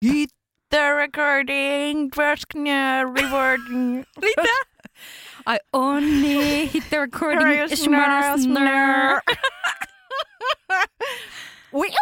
[0.00, 0.30] Hit
[0.70, 4.04] the recording, press rewarding.
[4.22, 4.54] Mitä?
[5.46, 7.66] Ai onni, hit the recording.
[11.72, 11.88] Ui.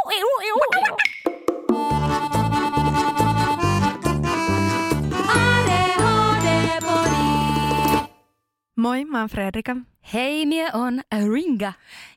[8.76, 9.76] Moi, mä oon Fredrika
[10.12, 11.00] Hei, mie on
[11.32, 11.72] Ringa.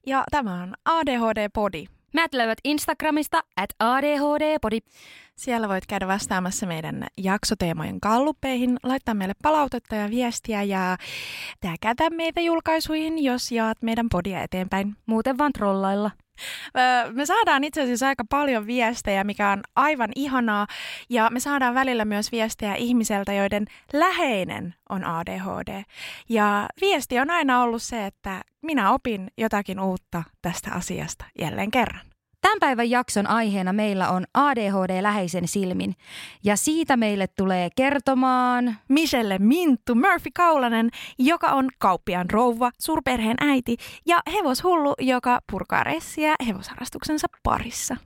[0.06, 1.99] ja tämä on ADHD-podi.
[2.14, 4.80] Mä löydät Instagramista at ADHD-podi.
[5.36, 10.98] Siellä voit käydä vastaamassa meidän jaksoteemojen kalluppeihin, laittaa meille palautetta ja viestiä ja
[11.60, 14.96] täkätä meitä julkaisuihin, jos jaat meidän podia eteenpäin.
[15.06, 16.12] Muuten vaan trollailla.
[17.14, 20.68] Me saadaan itse asiassa aika paljon viestejä, mikä on aivan ihanaa.
[21.10, 25.84] Ja me saadaan välillä myös viestejä ihmiseltä, joiden läheinen on ADHD.
[26.30, 32.09] Ja viesti on aina ollut se, että minä opin jotakin uutta tästä asiasta jälleen kerran.
[32.42, 35.96] Tämän päivän jakson aiheena meillä on ADHD läheisen silmin.
[36.44, 38.78] Ja siitä meille tulee kertomaan...
[38.90, 46.36] Michelle Minttu Murphy Kaulanen, joka on kauppiaan rouva, suurperheen äiti ja hevoshullu, joka purkaa ressiä
[46.48, 47.98] hevosharrastuksensa parissa.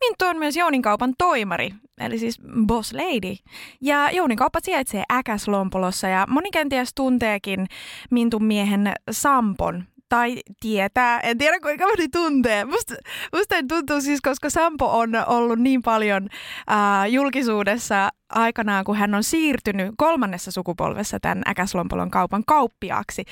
[0.00, 3.36] Minttu on myös Jounin kaupan toimari, eli siis boss lady.
[3.80, 7.66] Ja Jounin kauppa sijaitsee Äkäslompolossa ja moni kenties tunteekin
[8.10, 12.64] Mintun miehen Sampon, tai tietää, en tiedä kuinka moni tuntee.
[12.64, 12.94] Musta,
[13.32, 16.28] musta tuntuu siis, koska Sampo on ollut niin paljon
[16.66, 23.24] ää, julkisuudessa aikanaan, kun hän on siirtynyt kolmannessa sukupolvessa tämän Äkäslompolon kaupan kauppiaaksi,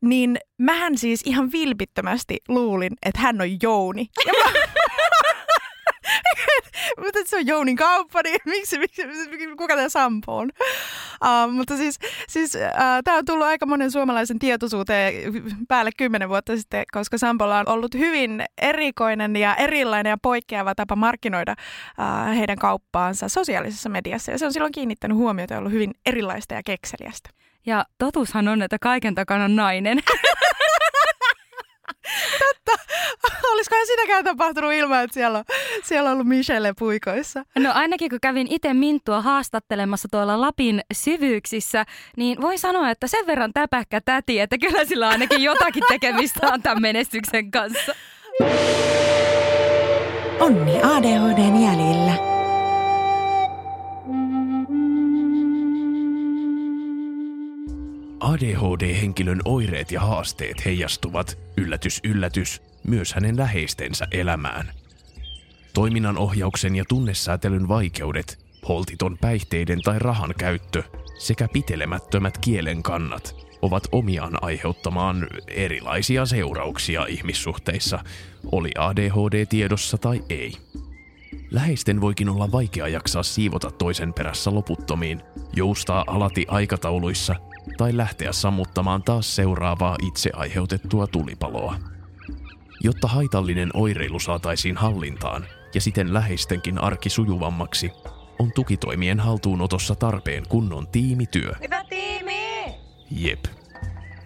[0.00, 4.08] niin mähän siis ihan vilpittömästi luulin, että hän on Jouni.
[4.26, 4.50] Ja mä,
[7.04, 10.50] mutta se on Jounin kauppa, niin miksi, miksi, miksi kuka tämä Sampo on?
[11.24, 12.60] Uh, mutta siis, siis uh,
[13.04, 15.14] tämä on tullut aika monen suomalaisen tietoisuuteen
[15.68, 20.96] päälle kymmenen vuotta sitten, koska Sampolla on ollut hyvin erikoinen ja erilainen ja poikkeava tapa
[20.96, 21.54] markkinoida
[21.98, 24.32] uh, heidän kauppaansa sosiaalisessa mediassa.
[24.32, 27.30] Ja se on silloin kiinnittänyt huomiota ja ollut hyvin erilaista ja kekseliästä.
[27.66, 30.00] Ja totuushan on, että kaiken takana on nainen.
[33.54, 35.44] Olisikohan sitäkään tapahtunut ilman, että siellä on,
[35.84, 37.44] siellä on ollut Michelle puikoissa?
[37.58, 41.84] No ainakin kun kävin itse Minttua haastattelemassa tuolla Lapin syvyyksissä,
[42.16, 46.62] niin voi sanoa, että sen verran täpäkkä täti, että kyllä sillä ainakin jotakin tekemistä on
[46.62, 47.94] tämän menestyksen kanssa.
[50.40, 52.33] Onni ADHDn jäljillä.
[58.24, 64.70] ADHD-henkilön oireet ja haasteet heijastuvat, yllätys yllätys, myös hänen läheistensä elämään.
[65.74, 70.82] Toiminnan ohjauksen ja tunnesäätelyn vaikeudet, holtiton päihteiden tai rahan käyttö
[71.18, 77.98] sekä pitelemättömät kielen kannat ovat omiaan aiheuttamaan erilaisia seurauksia ihmissuhteissa,
[78.52, 80.56] oli ADHD tiedossa tai ei.
[81.50, 85.20] Läheisten voikin olla vaikea jaksaa siivota toisen perässä loputtomiin,
[85.56, 87.36] joustaa alati aikatauluissa
[87.76, 91.76] tai lähteä sammuttamaan taas seuraavaa itse aiheutettua tulipaloa.
[92.80, 97.92] Jotta haitallinen oireilu saataisiin hallintaan ja siten läheistenkin arki sujuvammaksi,
[98.38, 101.52] on tukitoimien haltuunotossa tarpeen kunnon tiimityö.
[101.62, 102.74] Hyvä tiimi!
[103.10, 103.44] Jep.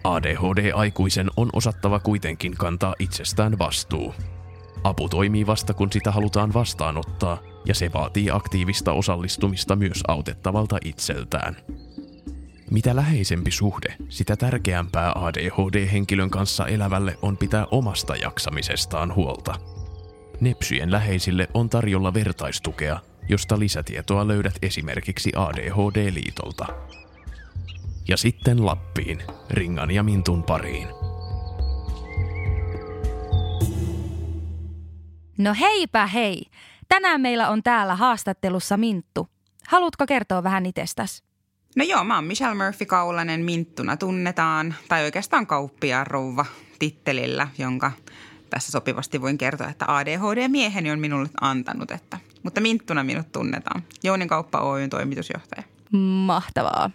[0.03, 4.13] ADHD-aikuisen on osattava kuitenkin kantaa itsestään vastuu.
[4.83, 11.57] Apu toimii vasta kun sitä halutaan vastaanottaa, ja se vaatii aktiivista osallistumista myös autettavalta itseltään.
[12.71, 19.55] Mitä läheisempi suhde, sitä tärkeämpää ADHD-henkilön kanssa elävälle on pitää omasta jaksamisestaan huolta.
[20.41, 22.99] Nepsyjen läheisille on tarjolla vertaistukea,
[23.29, 26.65] josta lisätietoa löydät esimerkiksi ADHD-liitolta.
[28.07, 30.87] Ja sitten Lappiin, Ringan ja Mintun pariin.
[35.37, 36.45] No heipä hei!
[36.87, 39.29] Tänään meillä on täällä haastattelussa Minttu.
[39.67, 41.28] Haluatko kertoa vähän itsestäsi?
[41.75, 46.45] No joo, mä oon Michelle Murphy Kaulanen, Minttuna tunnetaan, tai oikeastaan kauppiaan rouva
[46.79, 47.91] tittelillä, jonka
[48.49, 53.83] tässä sopivasti voin kertoa, että ADHD-mieheni on minulle antanut, että, mutta Minttuna minut tunnetaan.
[54.03, 55.63] Jounin kauppa Oyn toimitusjohtaja.
[56.25, 56.91] Mahtavaa.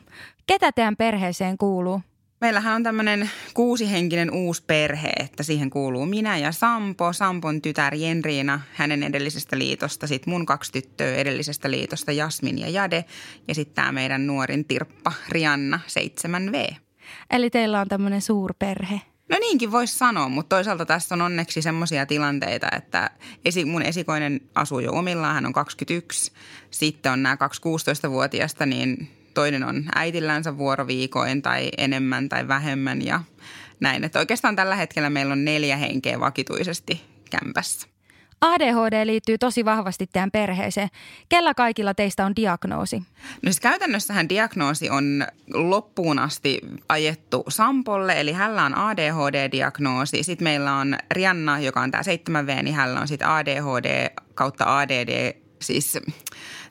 [0.46, 2.02] Ketä teidän perheeseen kuuluu?
[2.44, 8.60] Meillähän on tämmöinen kuusihenkinen uusi perhe, että siihen kuuluu minä ja Sampo, Sampon tytär Jenriina
[8.72, 13.04] hänen edellisestä liitosta, sitten mun kaksi tyttöä edellisestä liitosta, Jasmin ja Jade,
[13.48, 16.74] ja sitten tämä meidän nuorin Tirppa, Rianna, 7V.
[17.30, 19.00] Eli teillä on tämmöinen suurperhe.
[19.28, 23.10] No niinkin voisi sanoa, mutta toisaalta tässä on onneksi semmoisia tilanteita, että
[23.44, 26.32] esi, mun esikoinen asuu jo omillaan, hän on 21.
[26.70, 27.60] Sitten on nämä kaksi
[28.06, 33.20] 16-vuotiaista, niin toinen on äitillänsä vuoroviikoin tai enemmän tai vähemmän ja
[33.80, 34.04] näin.
[34.04, 37.88] Että oikeastaan tällä hetkellä meillä on neljä henkeä vakituisesti kämpässä.
[38.40, 40.88] ADHD liittyy tosi vahvasti teidän perheeseen.
[41.28, 42.98] Kellä kaikilla teistä on diagnoosi?
[42.98, 43.04] No
[43.44, 50.22] siis käytännössähän diagnoosi on loppuun asti ajettu Sampolle, eli hänellä on ADHD-diagnoosi.
[50.22, 55.36] Sitten meillä on Rianna, joka on tämä 7V, niin hänellä on sitten ADHD kautta ADD.
[55.62, 55.98] Siis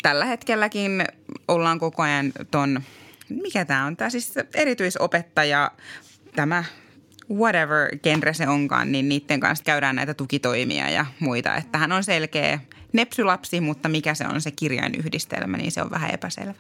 [0.03, 1.05] tällä hetkelläkin
[1.47, 2.81] ollaan koko ajan ton,
[3.29, 5.71] mikä tämä on, tämä siis erityisopettaja,
[6.35, 6.63] tämä
[7.31, 11.55] whatever genre se onkaan, niin niiden kanssa käydään näitä tukitoimia ja muita.
[11.55, 12.59] Että hän on selkeä
[12.93, 16.53] nepsylapsi, mutta mikä se on se kirjain yhdistelmä, niin se on vähän epäselvä.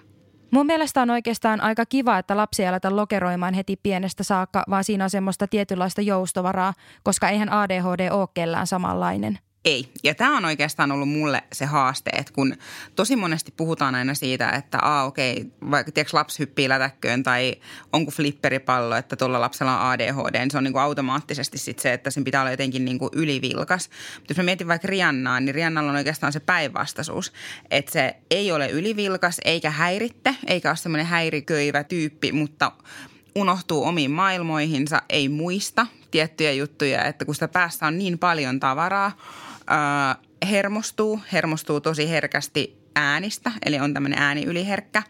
[0.51, 4.83] Mun mielestä on oikeastaan aika kiva, että lapsi ei aleta lokeroimaan heti pienestä saakka, vaan
[4.83, 6.73] siinä on semmoista tietynlaista joustovaraa,
[7.03, 9.39] koska eihän ADHD ole kellään samanlainen.
[9.65, 9.85] Ei.
[10.03, 12.55] Ja tämä on oikeastaan ollut mulle se haaste, että kun
[12.95, 17.55] tosi monesti puhutaan aina siitä, että aa okei, vaikka tiedätkö, lapsi hyppii lätäkköön tai
[17.93, 21.93] onko flipperipallo, että tuolla lapsella on ADHD, niin se on niin kuin automaattisesti sit se,
[21.93, 23.89] että sen pitää olla jotenkin niin kuin ylivilkas.
[24.15, 27.33] Mutta jos mä mietin vaikka Riannaa, niin Riannalla on oikeastaan se päinvastaisuus,
[27.71, 32.71] että se ei ole ylivilkas eikä häiritte, eikä ole semmoinen häiriköivä tyyppi, mutta
[33.35, 39.11] unohtuu omiin maailmoihinsa, ei muista tiettyjä juttuja, että kun sitä päässä on niin paljon tavaraa–
[39.71, 40.17] äh,
[40.49, 45.03] hermostuu, hermostuu tosi herkästi äänistä, eli on tämmöinen ääniyliherkkä.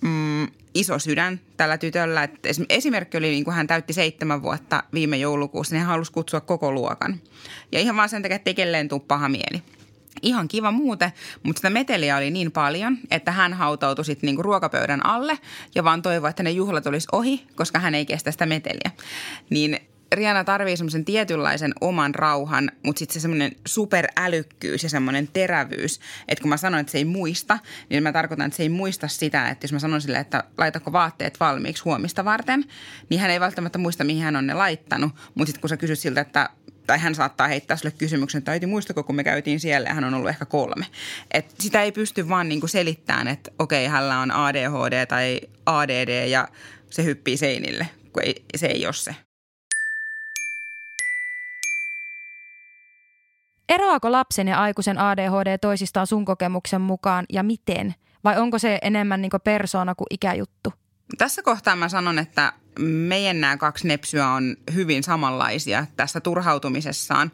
[0.00, 2.22] Mm, iso sydän tällä tytöllä.
[2.22, 6.40] Et esimerkki oli, niin kun hän täytti seitsemän vuotta viime joulukuussa, niin hän halusi kutsua
[6.40, 7.20] koko luokan.
[7.72, 9.62] Ja ihan vaan sen takia, että kelleen tuu paha mieli.
[10.22, 11.12] Ihan kiva muuten,
[11.42, 15.38] mutta sitä meteliä oli niin paljon, että hän hautautui sitten niinku ruokapöydän alle
[15.74, 18.90] ja vaan toivoi, että ne juhlat olisi ohi, koska hän ei kestä sitä meteliä.
[19.50, 19.78] Niin
[20.12, 26.42] Riana tarvii semmoisen tietynlaisen oman rauhan, mutta sitten se semmoinen superälykkyys ja semmoinen terävyys, että
[26.42, 27.58] kun mä sanoin, että se ei muista,
[27.90, 30.92] niin mä tarkoitan, että se ei muista sitä, että jos mä sanon sille, että laitako
[30.92, 32.64] vaatteet valmiiksi huomista varten,
[33.08, 35.12] niin hän ei välttämättä muista, mihin hän on ne laittanut.
[35.34, 36.50] Mutta sitten kun sä kysyt siltä, että
[36.86, 40.04] tai hän saattaa heittää sulle kysymyksen, että äiti muistako, kun me käytiin siellä ja hän
[40.04, 40.86] on ollut ehkä kolme.
[41.30, 46.48] Et sitä ei pysty vaan niinku selittämään, että okei, hänellä on ADHD tai ADD ja
[46.90, 49.25] se hyppii seinille, kun ei, se ei ole se.
[53.68, 57.94] Eroako lapsen ja aikuisen ADHD toisistaan sun kokemuksen mukaan ja miten?
[58.24, 60.72] Vai onko se enemmän niin persoona kuin ikäjuttu?
[61.18, 67.32] Tässä kohtaa mä sanon, että meidän nämä kaksi nepsyä on hyvin samanlaisia tässä turhautumisessaan.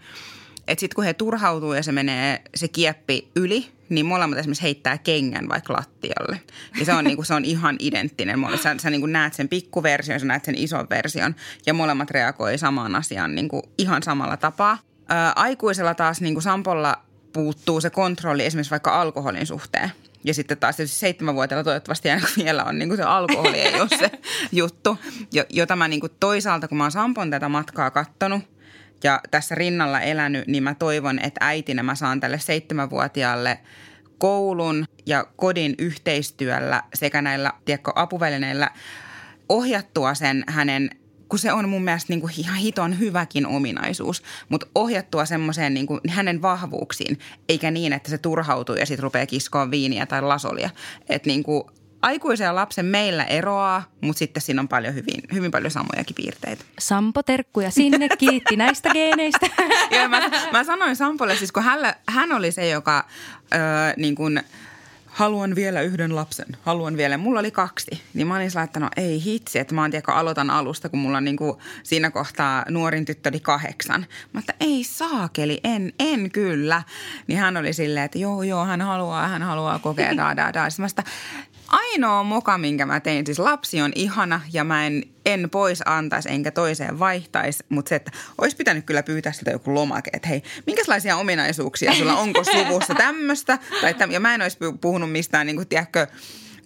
[0.68, 4.98] Että sitten kun he turhautuu ja se menee se kieppi yli, niin molemmat esimerkiksi heittää
[4.98, 6.40] kengän vaikka lattialle.
[6.78, 8.40] Ja se on, niinku, se on ihan identtinen.
[8.62, 11.34] Sä, sä niinku näet sen pikkuversion, sä näet sen ison version
[11.66, 14.78] ja molemmat reagoi samaan asiaan niinku ihan samalla tapaa.
[15.08, 16.96] Ää, aikuisella taas niin kuin Sampolla
[17.32, 19.90] puuttuu se kontrolli esimerkiksi vaikka alkoholin suhteen.
[20.24, 23.88] Ja sitten taas tietysti seitsemänvuotiailla toivottavasti aina vielä on niin kuin se alkoholi ei ole
[23.88, 24.10] se
[24.52, 24.98] juttu,
[25.50, 28.42] jota mä niin kuin toisaalta, kun mä oon Sampon tätä matkaa kattonut
[29.04, 33.58] ja tässä rinnalla elänyt, niin mä toivon, että äitinä mä saan tälle seitsemänvuotiaalle
[34.18, 38.70] koulun ja kodin yhteistyöllä sekä näillä tiedätkö, apuvälineillä
[39.48, 40.90] ohjattua sen hänen
[41.32, 45.86] kun se on mun mielestä niin kuin ihan hiton hyväkin ominaisuus, mutta ohjattua semmoiseen niin
[46.08, 47.18] hänen vahvuuksiin,
[47.48, 50.70] eikä niin, että se turhautuu ja sitten rupeaa kiskoa viiniä tai lasolia.
[51.08, 51.64] Että niin kuin
[52.02, 56.64] aikuisen ja lapsen meillä eroaa, mutta sitten siinä on paljon hyvin, hyvin paljon samojakin piirteitä.
[56.78, 59.46] Sampo terkkuja sinne, kiitti näistä geeneistä.
[59.90, 63.08] ja mä, mä sanoin Sampolle, siis kun hän, hän oli se, joka
[63.54, 63.60] öö,
[63.96, 64.42] niin kuin–
[65.12, 67.18] haluan vielä yhden lapsen, haluan vielä.
[67.18, 70.88] Mulla oli kaksi, niin mä olin laittanut, ei hitsi, että mä oon tiedä, aloitan alusta,
[70.88, 74.06] kun mulla on niin kuin siinä kohtaa nuorin tyttö oli kahdeksan.
[74.32, 76.82] Mä että ei saakeli, en, en kyllä.
[77.26, 80.70] Niin hän oli silleen, että joo, joo, hän haluaa, hän haluaa kokea, da, da, da.
[80.70, 81.04] Sitten mä sitä,
[81.72, 86.28] ainoa moka, minkä mä tein, siis lapsi on ihana ja mä en, en pois antaisi
[86.32, 90.42] enkä toiseen vaihtaisi, mutta se, että olisi pitänyt kyllä pyytää sitä joku lomake, että hei,
[90.66, 93.58] minkälaisia ominaisuuksia sulla, onko suvussa tämmöistä?
[93.80, 96.06] Tai täm, ja mä en olisi puhunut mistään, niin kuin, tiedätkö,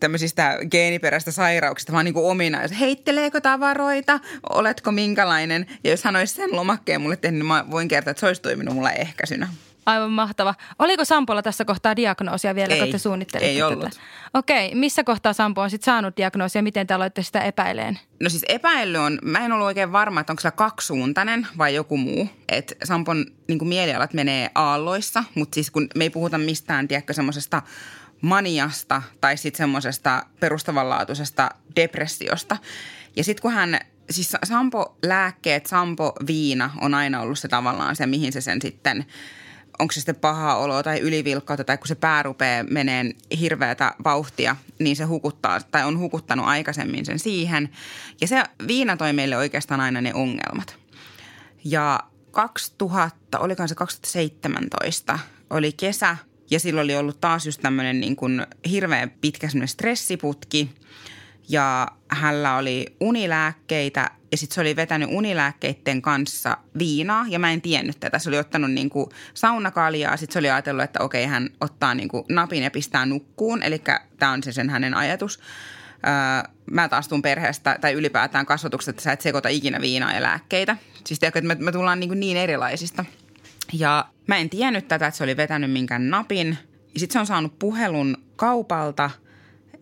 [0.00, 2.80] tämmöisistä geeniperäistä sairauksista, vaan niin kuin ominaisuus.
[2.80, 4.20] Heitteleekö tavaroita?
[4.50, 5.66] Oletko minkälainen?
[5.84, 8.42] Ja jos hän olisi sen lomakkeen mulle tehnyt, niin mä voin kertoa, että se olisi
[8.42, 9.48] toiminut mulle ehkäisynä.
[9.86, 10.54] Aivan mahtava.
[10.78, 13.84] Oliko Sampolla tässä kohtaa diagnoosia vielä, ei, kun te suunnittelitte ei ollut.
[13.84, 13.96] Tätä?
[14.34, 16.62] Okei, missä kohtaa Sampo on sitten saanut diagnoosia?
[16.62, 17.98] Miten te aloitte sitä epäileen?
[18.22, 21.96] No siis epäily on, mä en ollut oikein varma, että onko se kaksisuuntainen vai joku
[21.96, 22.28] muu.
[22.48, 27.62] Että Sampon niin mielialat menee aalloissa, mutta siis kun me ei puhuta mistään, tiedätkö, semmoisesta
[28.20, 32.56] maniasta tai sitten semmoisesta perustavanlaatuisesta depressiosta.
[33.16, 38.40] Ja sitten kun hän siis Sampo-lääkkeet, Sampo-viina on aina ollut se tavallaan se, mihin se
[38.40, 39.04] sen sitten–
[39.78, 44.56] onko se sitten paha olo tai ylivilkkautta tai kun se pää rupeaa meneen hirveätä vauhtia,
[44.78, 47.68] niin se hukuttaa tai on hukuttanut aikaisemmin sen siihen.
[48.20, 50.76] Ja se viina toi meille oikeastaan aina ne ongelmat.
[51.64, 55.18] Ja 2000, olikohan se 2017,
[55.50, 56.16] oli kesä
[56.50, 60.70] ja silloin oli ollut taas just tämmöinen niin kuin hirveän pitkä stressiputki
[61.48, 67.62] ja hänellä oli unilääkkeitä ja sitten se oli vetänyt unilääkkeiden kanssa viinaa ja mä en
[67.62, 68.18] tiennyt tätä.
[68.18, 72.08] Se oli ottanut niin kuin saunakaljaa, sitten se oli ajatellut, että okei hän ottaa niin
[72.08, 73.82] kuin napin ja pistää nukkuun, eli
[74.18, 75.40] tämä on se sen hänen ajatus.
[76.06, 80.22] Öö, mä taas tuun perheestä tai ylipäätään kasvatuksesta, että sä et sekoita ikinä viinaa ja
[80.22, 80.76] lääkkeitä.
[81.06, 83.04] Siis tiedätkö, että me, me tullaan niin, niin erilaisista.
[83.72, 86.58] Ja mä en tiennyt tätä, että se oli vetänyt minkään napin.
[86.94, 89.10] Ja sitten se on saanut puhelun kaupalta,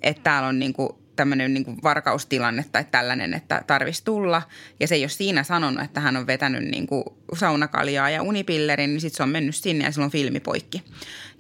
[0.02, 4.42] että täällä on niin kuin tämmöinen niin kuin varkaustilanne tai tällainen, että tarvitsisi tulla.
[4.80, 7.04] Ja se ei ole siinä sanonut, että hän on vetänyt niin kuin
[7.34, 10.82] saunakaljaa ja unipillerin, niin sitten se on mennyt sinne ja silloin filmi poikki.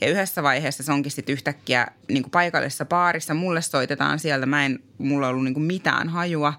[0.00, 3.34] Ja yhdessä vaiheessa se onkin sitten yhtäkkiä niin kuin paikallisessa baarissa.
[3.34, 6.54] Mulle soitetaan sieltä, mä en, mulla ollut niin kuin mitään hajua.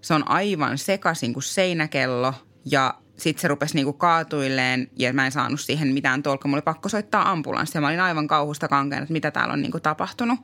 [0.00, 2.34] Se on aivan sekaisin kuin seinäkello
[2.64, 6.48] ja sitten se rupesi niinku kaatuilleen ja mä en saanut siihen mitään tolkka.
[6.48, 7.80] Mulla oli pakko soittaa ambulanssia.
[7.80, 10.40] Mä olin aivan kauhusta kankeen, että mitä täällä on niinku tapahtunut.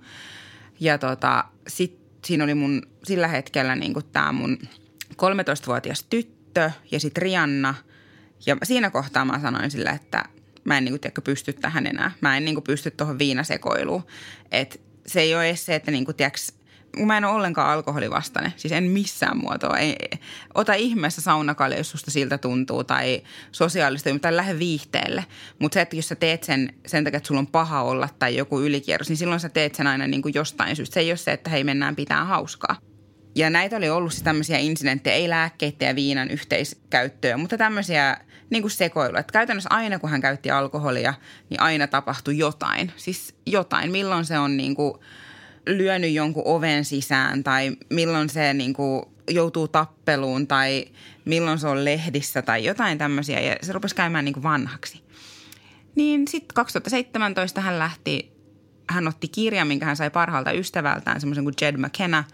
[0.80, 4.58] Ja tota, sitten siinä oli mun sillä hetkellä niin tämä mun
[5.12, 7.74] 13-vuotias tyttö ja sitten Rianna.
[8.46, 10.24] Ja siinä kohtaa mä sanoin sillä, että
[10.64, 12.12] mä en niin kuin, pysty tähän enää.
[12.20, 14.02] Mä en niin kuin, pysty tuohon viinasekoiluun.
[14.50, 16.52] Et se ei ole edes se, että niin kuin, tiiäks,
[16.98, 18.52] mä en ole ollenkaan alkoholivastainen.
[18.56, 19.78] Siis en missään muotoa.
[19.78, 19.96] Ei,
[20.54, 23.22] ota ihmeessä saunakalja, jos susta siltä tuntuu, tai
[23.52, 25.24] sosiaalista, tai lähde viihteelle.
[25.58, 28.36] Mutta se, että jos sä teet sen sen takia, että sulla on paha olla tai
[28.36, 30.94] joku ylikierros, niin silloin sä teet sen aina niin kuin jostain syystä.
[30.94, 32.76] Se ei ole se, että hei mennään pitää hauskaa.
[33.34, 38.16] Ja näitä oli ollut siis tämmöisiä incidenttejä, ei lääkkeiden ja viinan yhteiskäyttöä, mutta tämmöisiä
[38.50, 39.20] niin kuin sekoiluja.
[39.20, 41.14] Että käytännössä aina, kun hän käytti alkoholia,
[41.50, 42.92] niin aina tapahtui jotain.
[42.96, 43.92] Siis jotain.
[43.92, 44.94] Milloin se on niin kuin–
[45.66, 50.84] lyönyt jonkun oven sisään tai milloin se niin kuin joutuu tappeluun tai
[51.24, 55.02] milloin se on lehdissä tai jotain tämmöisiä ja se rupesi käymään niin kuin vanhaksi.
[55.94, 58.32] Niin sitten 2017 hän lähti,
[58.88, 62.24] hän otti kirjan, minkä hän sai parhaalta ystävältään, semmoisen kuin Jed McKenna,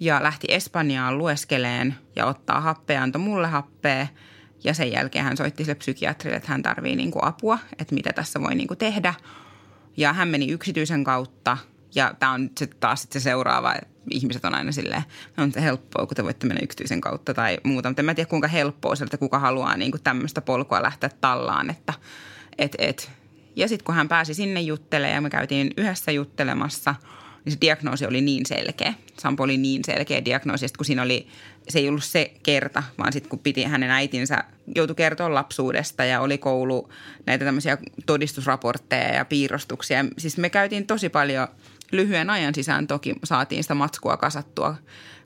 [0.00, 4.06] ja lähti Espanjaan lueskeleen ja ottaa happea, antoi mulle happea.
[4.64, 8.12] Ja sen jälkeen hän soitti sille psykiatrille, että hän tarvii niin kuin apua, että mitä
[8.12, 9.14] tässä voi niin kuin tehdä.
[9.96, 11.58] Ja hän meni yksityisen kautta
[11.94, 13.74] ja tämä on sitten taas sit se seuraava,
[14.10, 15.02] ihmiset on aina silleen,
[15.38, 17.88] on se helppoa, kun te voitte mennä yksityisen kautta tai muuta.
[17.88, 21.10] Mutta en mä tiedä, kuinka helppoa se, että kuka haluaa niin kuin tämmöistä polkua lähteä
[21.20, 21.70] tallaan.
[21.70, 21.92] Että,
[22.58, 23.10] et, et.
[23.56, 26.94] Ja sitten kun hän pääsi sinne juttelemaan ja me käytiin yhdessä juttelemassa,
[27.44, 28.94] niin se diagnoosi oli niin selkeä.
[29.20, 31.26] Sampo oli niin selkeä diagnoosi, kun siinä oli,
[31.68, 34.44] se ei ollut se kerta, vaan sitten kun piti hänen äitinsä,
[34.74, 36.88] joutui kertoa lapsuudesta ja oli koulu
[37.26, 40.04] näitä tämmöisiä todistusraportteja ja piirrostuksia.
[40.18, 41.48] Siis me käytiin tosi paljon–
[41.92, 44.74] lyhyen ajan sisään toki saatiin sitä matskua kasattua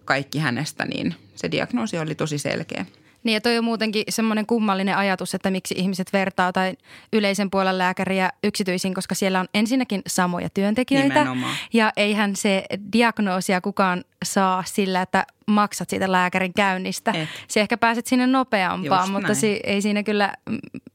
[0.05, 2.87] kaikki hänestä, niin se diagnoosi oli tosi selkeä.
[3.25, 6.77] Niin ja toi on muutenkin semmoinen kummallinen ajatus, että miksi ihmiset vertaa tai
[7.13, 11.09] yleisen puolen lääkäriä yksityisiin, koska siellä on ensinnäkin samoja työntekijöitä.
[11.15, 11.57] Nimenomaan.
[11.73, 17.11] Ja eihän se diagnoosia kukaan saa sillä, että maksat siitä lääkärin käynnistä.
[17.11, 17.29] Et.
[17.49, 20.33] Se ehkä pääset sinne nopeampaan, Just mutta si- ei siinä kyllä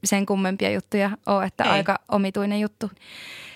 [0.04, 1.70] sen kummempia juttuja ole, että ei.
[1.70, 2.92] aika omituinen juttu.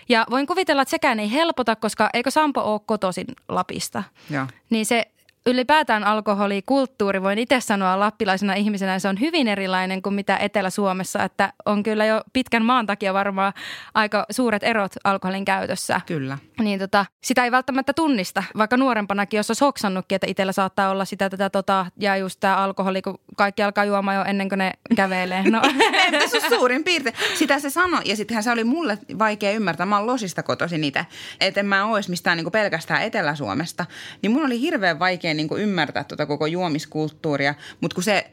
[0.10, 4.04] Ja voin kuvitella, että sekään ei helpota, koska eikö Sampo ole kotoisin Lapista?
[4.30, 4.48] Joo.
[4.70, 5.13] Niin se
[5.46, 11.54] ylipäätään alkoholikulttuuri, voin itse sanoa lappilaisena ihmisenä, se on hyvin erilainen kuin mitä Etelä-Suomessa, että
[11.66, 13.54] on kyllä jo pitkän maan takia varmaan
[13.94, 16.02] aika suuret erot alkoholin käytössä.
[16.06, 16.38] Kyllä.
[16.60, 21.06] Niin tota, sitä ei välttämättä tunnista, vaikka nuorempanakin, jos olisi hoksannutkin, että itsellä saattaa olla
[21.06, 24.72] sitä tätä tota, ja just tämä alkoholi, kun kaikki alkaa juomaan jo ennen kuin ne
[24.96, 25.50] kävelee.
[25.50, 25.62] No.
[26.32, 27.16] se on suurin piirtein.
[27.36, 29.86] Sitä se sanoi ja sittenhän se oli mulle vaikea ymmärtää.
[29.86, 31.06] Mä oon Losista kotoisin itse,
[31.40, 33.86] että en mä olisi mistään niinku pelkästään Etelä-Suomesta.
[34.22, 38.32] Niin mun oli hirveän vaikea vaikea niin kuin ymmärtää tuota koko juomiskulttuuria, mutta kun se,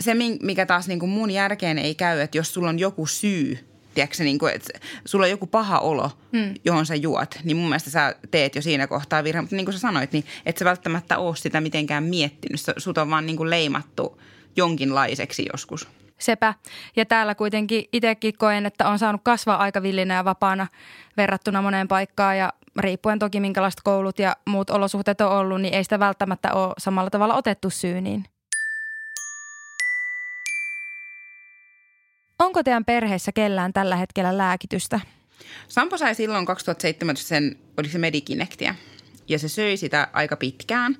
[0.00, 3.58] se, mikä taas niin kuin mun järkeen ei käy, että jos sulla on joku syy,
[3.94, 6.54] tiedätkö, niin kuin, että sulla on joku paha olo, hmm.
[6.64, 9.40] johon sä juot, niin mun mielestä sä teet jo siinä kohtaa virhe.
[9.40, 12.60] Mutta niin kuin sä sanoit, niin et sä välttämättä ole sitä mitenkään miettinyt.
[12.76, 14.20] Sut on vaan niin kuin leimattu
[14.56, 15.88] jonkinlaiseksi joskus.
[16.18, 16.54] Sepä.
[16.96, 20.66] Ja täällä kuitenkin itsekin koen, että on saanut kasvaa aika villinä ja vapaana
[21.16, 25.84] verrattuna moneen paikkaan ja riippuen toki minkälaiset koulut ja muut olosuhteet on ollut, niin ei
[25.84, 28.24] sitä välttämättä ole samalla tavalla otettu syyniin.
[32.38, 35.00] Onko teidän perheessä kellään tällä hetkellä lääkitystä?
[35.68, 38.74] Sampo sai silloin 2017 sen, oliko se Medikinektiä,
[39.28, 40.96] ja se söi sitä aika pitkään.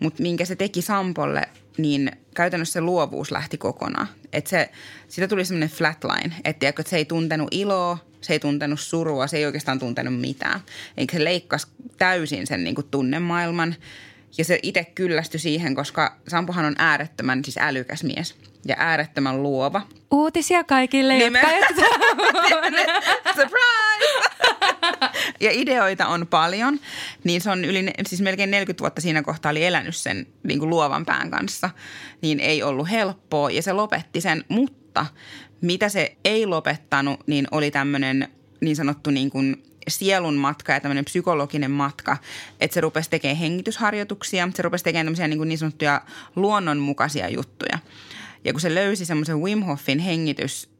[0.00, 1.42] Mutta minkä se teki Sampolle,
[1.82, 4.08] niin käytännössä se luovuus lähti kokonaan.
[4.32, 4.70] Et se,
[5.08, 9.36] sitä tuli semmoinen flatline, että, että se ei tuntenut iloa, se ei tuntenut surua, se
[9.36, 10.60] ei oikeastaan tuntenut mitään.
[10.96, 11.66] Eikä se leikkasi
[11.98, 13.74] täysin sen niin kuin tunnemaailman.
[14.38, 18.34] Ja se itse kyllästyi siihen, koska Sampohan on äärettömän siis älykäs mies
[18.66, 19.82] ja äärettömän luova.
[20.10, 21.42] Uutisia kaikille, Nimen...
[21.42, 21.74] jotka
[23.36, 24.39] Surprise!
[25.40, 26.80] Ja ideoita on paljon,
[27.24, 30.70] niin se on yli, siis melkein 40 vuotta siinä kohtaa oli elänyt sen niin kuin
[30.70, 31.70] luovan pään kanssa,
[32.22, 33.50] niin ei ollut helppoa.
[33.50, 35.06] Ja se lopetti sen, mutta
[35.60, 38.28] mitä se ei lopettanut, niin oli tämmöinen
[38.60, 42.16] niin sanottu niin kuin sielun matka ja tämmöinen psykologinen matka,
[42.60, 46.02] että se rupesi tekemään hengitysharjoituksia, se rupesi tekemään tämmöisiä niin, kuin niin sanottuja
[46.36, 47.78] luonnonmukaisia juttuja.
[48.44, 50.70] Ja kun se löysi semmoisen Wim Hofin hengitys,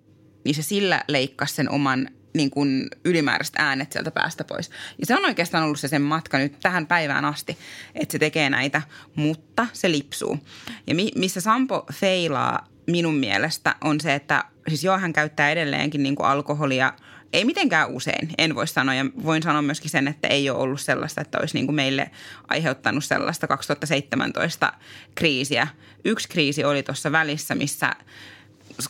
[0.45, 4.71] niin se sillä leikkasi sen oman niin kuin ylimääräiset äänet sieltä päästä pois.
[4.99, 7.59] Ja se on oikeastaan ollut se sen matka nyt tähän päivään asti,
[7.95, 8.83] että se tekee näitä,
[9.15, 10.39] mutta se lipsuu.
[10.87, 16.03] Ja mi- missä Sampo feilaa minun mielestä on se, että siis joo, hän käyttää edelleenkin
[16.03, 16.93] niin kuin alkoholia–
[17.33, 18.95] ei mitenkään usein, en voi sanoa.
[18.95, 22.11] Ja voin sanoa myöskin sen, että ei ole ollut sellaista, että olisi niin kuin meille
[22.49, 24.73] aiheuttanut sellaista 2017
[25.15, 25.69] kriisiä.
[26.05, 27.93] Yksi kriisi oli tuossa välissä, missä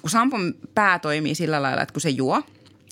[0.01, 2.43] kun Sampon pää toimii sillä lailla, että kun se juo,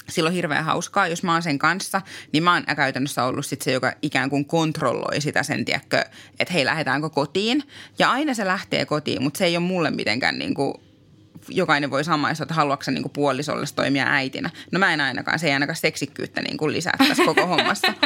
[0.09, 1.09] silloin hirveän hauskaa.
[1.09, 4.45] Jos mä oon sen kanssa, niin mä oon käytännössä ollut sit se, joka ikään kuin
[4.45, 6.05] kontrolloi sitä sen, tiedätkö,
[6.41, 7.63] että hei, lähdetäänkö kotiin.
[7.99, 10.75] Ja aina se lähtee kotiin, mutta se ei ole mulle mitenkään niin kuin
[11.49, 14.51] jokainen voi samaistua, että haluatko niin puolisolle toimia äitinä.
[14.73, 17.95] No mä en ainakaan, se ei ainakaan seksikkyyttä niin kuin lisää tässä koko hommassa.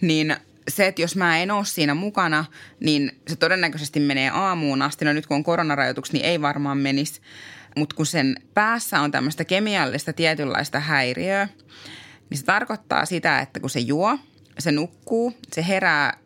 [0.00, 0.36] Niin
[0.68, 2.44] se, että jos mä en ole siinä mukana,
[2.80, 5.04] niin se todennäköisesti menee aamuun asti.
[5.04, 7.20] No nyt kun on koronarajoitukset, niin ei varmaan menisi.
[7.76, 11.48] Mutta kun sen päässä on tämmöistä kemiallista tietynlaista häiriöä,
[12.30, 14.18] niin se tarkoittaa sitä, että kun se juo,
[14.58, 16.18] se nukkuu, se herää,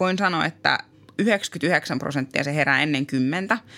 [0.00, 0.78] voin sanoa, että
[1.18, 3.58] 99 prosenttia se herää ennen kymmentä–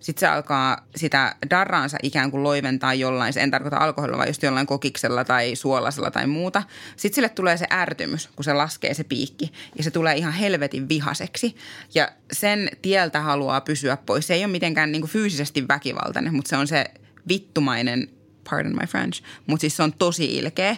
[0.00, 4.66] sitten se alkaa sitä darraansa ikään kuin loiventaa jollain, en tarkoita alkoholilla, vaan just jollain
[4.66, 6.62] kokiksella tai suolasella tai muuta.
[6.96, 10.88] Sitten sille tulee se ärtymys, kun se laskee se piikki ja se tulee ihan helvetin
[10.88, 11.56] vihaseksi.
[11.94, 14.26] Ja sen tieltä haluaa pysyä pois.
[14.26, 16.84] Se ei ole mitenkään niin kuin fyysisesti väkivaltainen, mutta se on se
[17.28, 18.08] vittumainen,
[18.50, 20.76] pardon my French, mutta siis se on tosi ilkeä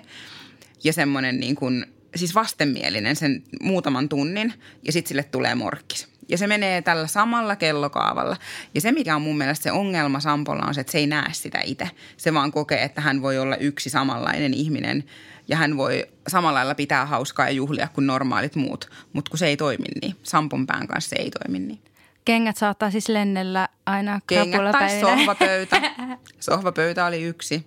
[0.85, 1.87] ja semmoinen niin kuin,
[2.17, 6.10] siis vastenmielinen sen muutaman tunnin ja sitten sille tulee morkkis.
[6.31, 8.37] Ja se menee tällä samalla kellokaavalla.
[8.75, 11.33] Ja se, mikä on mun mielestä se ongelma Sampolla on se, että se ei näe
[11.33, 11.90] sitä itse.
[12.16, 15.05] Se vaan kokee, että hän voi olla yksi samanlainen ihminen
[15.49, 18.90] ja hän voi samalla lailla pitää hauskaa ja juhlia kuin normaalit muut.
[19.12, 21.89] Mutta kun se ei toimi niin, Sampon pään kanssa se ei toimi niin.
[22.24, 25.80] Kengät saattaa siis lennellä aina Kengät tai sohvapöytä.
[26.40, 27.66] Sohvapöytä oli yksi.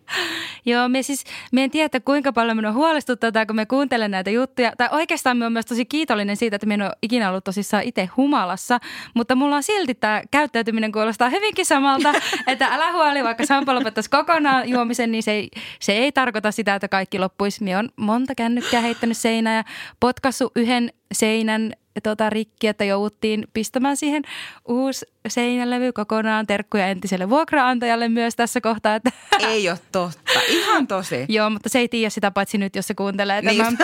[0.66, 4.72] Joo, me siis, me en tiedä, kuinka paljon minua huolestuttaa kun me kuuntelen näitä juttuja.
[4.78, 7.84] Tai oikeastaan me on myös tosi kiitollinen siitä, että me en ole ikinä ollut tosissaan
[7.84, 8.80] itse humalassa.
[9.14, 12.14] Mutta mulla on silti tämä käyttäytyminen kuulostaa hyvinkin samalta,
[12.48, 16.76] että älä huoli, vaikka Sampo lopettaisi kokonaan juomisen, niin se ei, se ei tarkoita sitä,
[16.76, 17.64] että kaikki loppuisi.
[17.64, 19.64] Me on monta kännykkää heittänyt seinään ja
[20.00, 21.74] potkassu yhden seinän
[22.04, 24.24] tota, rikki, että jouduttiin pistämään siihen
[24.68, 26.48] uusi seinälevy kokonaan.
[26.48, 28.96] Terkkuja entiselle vuokraantajalle myös tässä kohtaa.
[28.96, 29.12] Että
[29.48, 31.26] ei ole totta, ihan tosi.
[31.30, 33.58] Joo, mutta se ei tiedä sitä paitsi nyt, jos se kuuntelee niin.
[33.64, 33.78] tämän.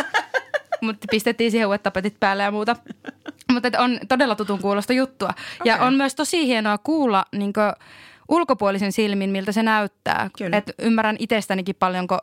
[0.82, 2.76] mutta pistettiin siihen uudet tapetit päälle ja muuta.
[3.54, 5.30] mutta on todella tutun kuulosta juttua.
[5.30, 5.46] Okay.
[5.65, 7.54] Ja on myös tosi hienoa kuulla niin
[8.30, 10.30] ulkopuolisen silmin, miltä se näyttää.
[10.52, 12.20] Et ymmärrän itsestänikin paljonko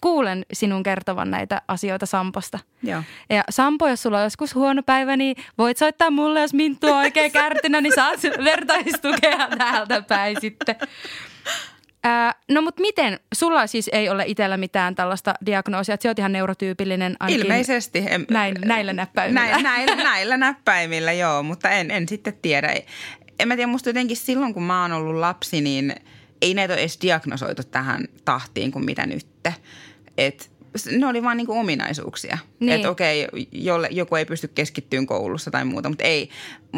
[0.00, 2.58] kuulen sinun kertovan näitä asioita Samposta.
[2.82, 3.02] Joo.
[3.30, 6.96] Ja Sampo, jos sulla on joskus huono päivä, niin voit soittaa mulle, jos Minttu on
[6.96, 10.76] oikein kärtynä, niin saat vertaistukea täältä päin sitten.
[12.04, 13.20] Ää, no mutta miten?
[13.34, 18.04] Sulla siis ei ole itsellä mitään tällaista diagnoosia, että sä oot ihan neurotyypillinen ainakin Ilmeisesti.
[18.08, 19.40] En, näin, näillä näppäimillä.
[19.40, 22.74] Näin, näillä, näillä näppäimillä, joo, mutta en, en sitten tiedä.
[23.40, 25.94] En mä tiedä, musta jotenkin silloin kun mä oon ollut lapsi, niin
[26.42, 29.26] ei näitä ole edes diagnosoitu tähän tahtiin kuin mitä nyt.
[30.18, 30.44] Että
[30.98, 32.38] ne oli vaan niinku ominaisuuksia.
[32.60, 32.72] Niin.
[32.72, 36.30] Että okei, jolle, joku ei pysty keskittyyn koulussa tai muuta, mutta ei.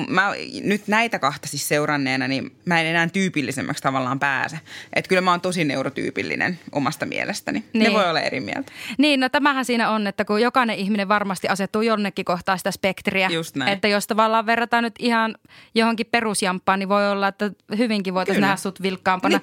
[0.09, 0.33] Mä
[0.63, 4.61] nyt näitä kahta siis seuranneena, niin mä en enää tyypillisemmäksi tavallaan pääse.
[4.93, 7.65] Että kyllä mä oon tosi neurotyypillinen omasta mielestäni.
[7.73, 7.85] Niin.
[7.85, 8.73] Ne voi olla eri mieltä.
[8.99, 13.29] Niin, no tämähän siinä on, että kun jokainen ihminen varmasti asettuu jonnekin kohtaa sitä spektriä.
[13.29, 13.73] Just näin.
[13.73, 15.35] Että jos tavallaan verrataan nyt ihan
[15.75, 19.41] johonkin perusjamppaan, niin voi olla, että hyvinkin voitaisiin nähdä sut vilkkaampana.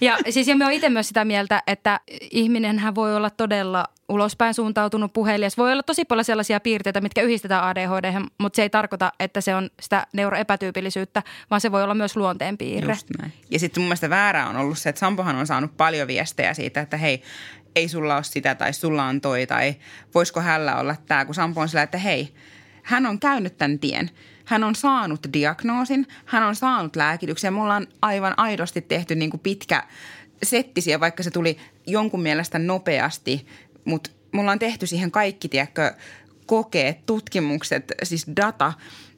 [0.00, 4.54] ja siis ja me on itse myös sitä mieltä, että ihminenhän voi olla todella ulospäin
[4.54, 5.58] suuntautunut puhelias.
[5.58, 9.54] Voi olla tosi paljon sellaisia piirteitä, mitkä yhdistetään ADHD, mutta se ei tarkoita, että se
[9.54, 12.92] on sitä neuroepätyypillisyyttä, vaan se voi olla myös luonteen piirre.
[12.92, 13.32] Just näin.
[13.50, 16.80] Ja sitten mun mielestä väärä on ollut se, että Sampohan on saanut paljon viestejä siitä,
[16.80, 17.22] että hei,
[17.76, 19.74] ei sulla ole sitä tai sulla on toi tai
[20.14, 22.34] voisiko hällä olla tämä, kun Sampo on sillä, että hei,
[22.82, 24.10] hän on käynyt tämän tien.
[24.44, 27.54] Hän on saanut diagnoosin, hän on saanut lääkityksen.
[27.54, 29.82] Me ollaan aivan aidosti tehty niin kuin pitkä
[30.42, 33.46] settisiä, vaikka se tuli jonkun mielestä nopeasti,
[33.86, 35.94] mutta mulla on tehty siihen kaikki, tiedätkö,
[36.46, 38.72] kokeet, tutkimukset, siis data,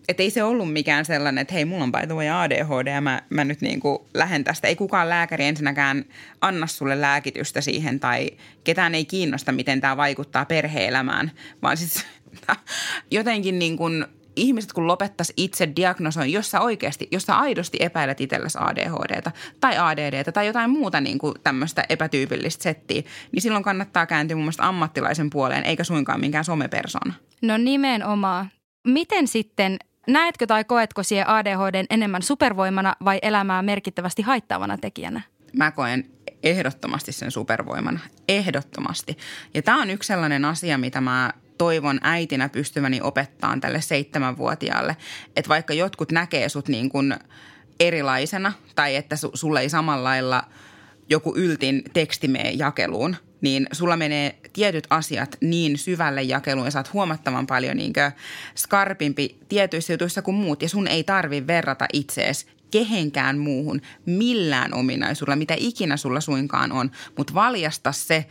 [0.09, 3.22] että ei se ollut mikään sellainen, että hei, mulla on by way ADHD ja mä,
[3.31, 4.68] mä nyt niin kuin lähden tästä.
[4.68, 6.04] Ei kukaan lääkäri ensinnäkään
[6.40, 8.31] anna sulle lääkitystä siihen tai
[8.64, 11.31] ketään ei kiinnosta, miten tämä vaikuttaa perheelämään,
[11.62, 12.07] vaan siis
[13.11, 14.07] jotenkin niin kuin
[14.38, 19.79] ihmiset kun lopettaisi itse diagnosoin, jos sä oikeasti, jos sä aidosti epäilet itsellesi ADHDta tai
[19.79, 24.68] ADDtä tai jotain muuta niin kuin tämmöistä epätyypillistä settiä, niin silloin kannattaa kääntyä mun mielestä
[24.68, 27.14] ammattilaisen puoleen eikä suinkaan minkään somepersona.
[27.42, 28.51] No nimenomaan.
[28.85, 35.20] Miten sitten Näetkö tai koetko siihen ADHDn enemmän supervoimana vai elämää merkittävästi haittaavana tekijänä?
[35.53, 36.05] Mä koen
[36.42, 38.01] ehdottomasti sen supervoimana.
[38.29, 39.16] Ehdottomasti.
[39.55, 44.97] Ja tämä on yksi sellainen asia, mitä mä toivon äitinä pystyväni opettaa tälle seitsemänvuotiaalle.
[45.37, 47.14] Että vaikka jotkut näkee sut niin kuin
[47.81, 50.42] erilaisena tai että su, sulle ei samalla lailla
[51.09, 56.92] joku yltin teksti mene jakeluun– niin sulla menee tietyt asiat niin syvälle jakeluun ja saat
[56.92, 57.92] huomattavan paljon niin
[58.55, 60.62] skarpimpi tietyissä jutuissa kuin muut.
[60.62, 66.90] Ja sun ei tarvi verrata itseesi kehenkään muuhun millään ominaisuudella, mitä ikinä sulla suinkaan on.
[67.16, 68.27] Mutta valjasta se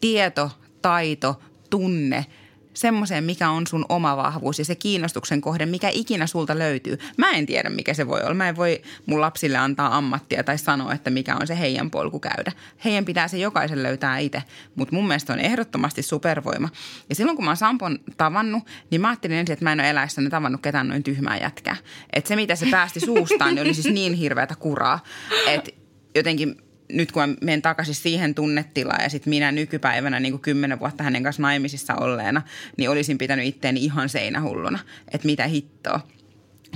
[0.00, 0.50] tieto,
[0.82, 1.40] taito,
[1.70, 2.26] tunne–
[2.80, 6.98] semmoiseen, mikä on sun oma vahvuus ja se kiinnostuksen kohde, mikä ikinä sulta löytyy.
[7.16, 8.34] Mä en tiedä, mikä se voi olla.
[8.34, 12.20] Mä en voi mun lapsille antaa ammattia tai sanoa, että mikä on se heidän polku
[12.20, 12.52] käydä.
[12.84, 14.42] Heidän pitää se jokaisen löytää itse,
[14.74, 16.68] mutta mun mielestä on ehdottomasti supervoima.
[17.08, 19.90] Ja silloin, kun mä oon Sampon tavannut, niin mä ajattelin ensin, että mä en ole
[19.90, 21.76] eläessäni tavannut ketään noin tyhmää jätkää.
[22.12, 25.00] Että se, mitä se päästi suustaan, niin oli siis niin hirveätä kuraa,
[25.46, 25.70] että
[26.14, 26.56] jotenkin–
[26.92, 31.04] nyt kun mä menen takaisin siihen tunnetilaan ja sitten minä nykypäivänä niin kuin kymmenen vuotta
[31.04, 32.42] hänen kanssa naimisissa olleena,
[32.76, 34.78] niin olisin pitänyt itteeni ihan seinähulluna,
[35.12, 36.00] että mitä hittoa.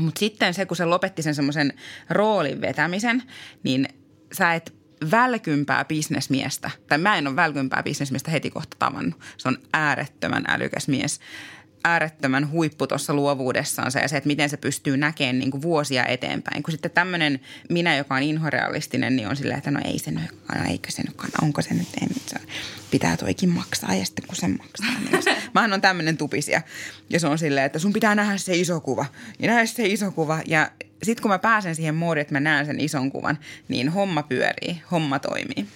[0.00, 1.72] Mutta sitten se, kun se lopetti sen semmoisen
[2.10, 3.22] roolin vetämisen,
[3.62, 3.88] niin
[4.32, 4.74] sä et
[5.10, 9.20] välkympää bisnesmiestä, tai mä en ole välkympää bisnesmiestä heti kohta tavannut.
[9.36, 11.20] Se on äärettömän älykäs mies
[11.84, 16.62] äärettömän huippu tuossa luovuudessansa ja se, että miten se pystyy näkemään niin kuin vuosia eteenpäin.
[16.62, 20.30] Kun sitten tämmöinen minä, joka on inhorealistinen, niin on silleen, että no ei se nyt,
[20.54, 22.36] no eikö se nyt, onko se nyt, ei nyt, se
[22.90, 25.00] pitää toikin maksaa ja sitten kun se maksaa.
[25.10, 26.62] Niin Mähän on tämmöinen tupisia
[27.10, 29.06] ja se on silleen, että sun pitää nähdä se iso kuva
[29.38, 30.70] ja nähdä se iso kuva ja
[31.02, 34.82] sitten kun mä pääsen siihen moodiin, että mä näen sen ison kuvan, niin homma pyörii,
[34.90, 35.66] homma toimii.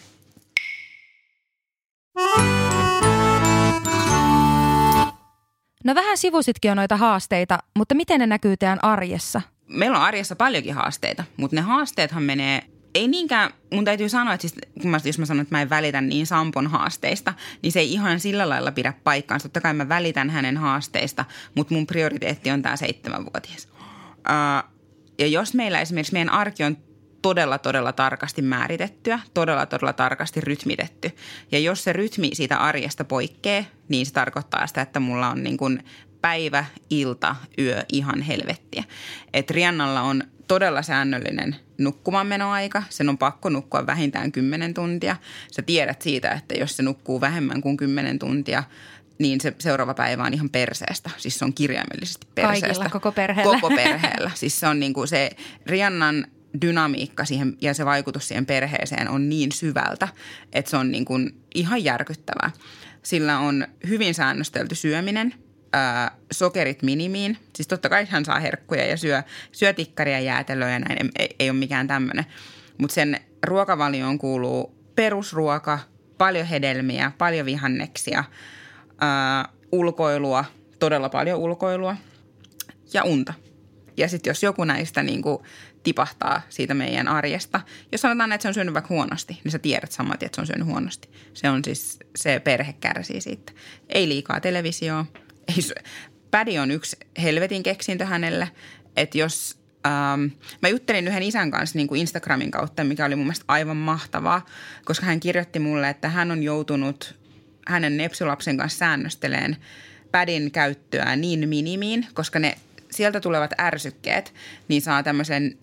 [5.84, 9.40] No vähän sivusitkin jo noita haasteita, mutta miten ne näkyy teidän arjessa?
[9.66, 12.62] Meillä on arjessa paljonkin haasteita, mutta ne haasteethan menee
[12.94, 15.70] ei niinkään, mun täytyy sanoa, että siis, kun mä, jos mä sanon, että mä en
[15.70, 19.48] välitä niin Sampon haasteista, niin se ei ihan sillä lailla pidä paikkaansa.
[19.48, 23.68] Totta kai mä välitän hänen haasteista, mutta mun prioriteetti on tämä seitsemänvuotias.
[24.18, 24.70] Uh,
[25.18, 26.76] ja jos meillä esimerkiksi meidän arki on
[27.22, 31.10] todella, todella tarkasti määritettyä, todella, todella tarkasti rytmitetty.
[31.52, 35.56] Ja jos se rytmi siitä arjesta poikkeaa, niin se tarkoittaa sitä, että mulla on niin
[35.56, 35.84] kuin
[36.20, 38.84] päivä, ilta, yö ihan helvettiä.
[39.32, 42.82] Et Riannalla on todella säännöllinen nukkumaanmenoaika.
[42.90, 45.16] Sen on pakko nukkua vähintään 10 tuntia.
[45.52, 48.64] Sä tiedät siitä, että jos se nukkuu vähemmän kuin 10 tuntia,
[49.18, 51.10] niin se seuraava päivä on ihan perseestä.
[51.16, 52.66] Siis se on kirjaimellisesti perseestä.
[52.66, 53.60] Kaikilla, koko perheellä.
[53.60, 54.30] Koko perheellä.
[54.34, 55.30] Siis se on niin kuin se
[55.66, 56.26] Riannan
[56.62, 60.08] dynamiikka siihen ja se vaikutus siihen perheeseen on niin syvältä,
[60.52, 62.50] että se on niin kuin ihan järkyttävää.
[63.02, 65.34] Sillä on hyvin säännöstelty syöminen,
[65.72, 67.38] ää, sokerit minimiin.
[67.56, 71.50] Siis totta kai hän saa herkkuja ja syö, syö tikkaria, jäätelöä ja näin, ei, ei
[71.50, 72.26] ole mikään tämmöinen.
[72.78, 75.78] Mutta sen ruokavalioon kuuluu perusruoka,
[76.18, 78.24] paljon hedelmiä, paljon vihanneksia,
[79.00, 80.44] ää, ulkoilua,
[80.78, 81.96] todella paljon ulkoilua
[82.92, 83.34] ja unta.
[83.96, 85.38] Ja sitten jos joku näistä niin kuin
[85.82, 87.60] tipahtaa siitä meidän arjesta.
[87.92, 90.46] Jos sanotaan, että se on syönyt vaikka huonosti, niin sä tiedät saman että se on
[90.46, 91.08] syönyt huonosti.
[91.34, 93.52] Se on siis, se perhe kärsii siitä.
[93.88, 95.06] Ei liikaa televisioa.
[95.48, 95.74] Ei,
[96.30, 98.50] pädi on yksi helvetin keksintö hänelle,
[98.96, 100.26] että jos Ähm,
[100.62, 104.46] mä juttelin yhden isän kanssa niin kuin Instagramin kautta, mikä oli mun mielestä aivan mahtavaa,
[104.84, 107.14] koska hän kirjoitti mulle, että hän on joutunut
[107.66, 109.56] hänen nepsylapsen kanssa säännösteleen
[110.10, 112.54] pädin käyttöä niin minimiin, koska ne
[112.90, 114.34] sieltä tulevat ärsykkeet,
[114.68, 115.58] niin saa tämmöisen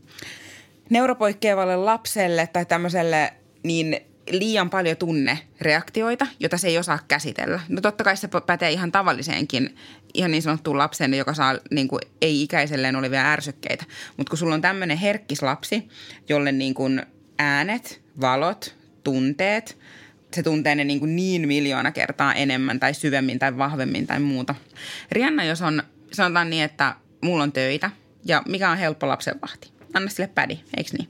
[0.89, 3.33] neuropoikkeavalle lapselle tai tämmöiselle
[3.63, 3.99] niin
[4.31, 7.59] liian paljon tunnereaktioita, jota se ei osaa käsitellä.
[7.69, 9.75] No totta kai se pätee ihan tavalliseenkin,
[10.13, 13.85] ihan niin sanottuun lapseen, joka saa niin kuin, ei-ikäiselleen olevia ärsykkeitä.
[14.17, 15.87] Mutta kun sulla on tämmöinen herkkis lapsi,
[16.29, 17.01] jolle niin kuin
[17.39, 19.77] äänet, valot, tunteet,
[20.33, 24.55] se tuntee ne niin, kuin niin miljoona kertaa enemmän tai syvemmin tai vahvemmin tai muuta.
[25.11, 27.91] Rianna, jos on, sanotaan niin, että mulla on töitä
[28.25, 29.71] ja mikä on helppo lapsenvahti?
[29.93, 31.09] Anna sille pädi, eikö niin?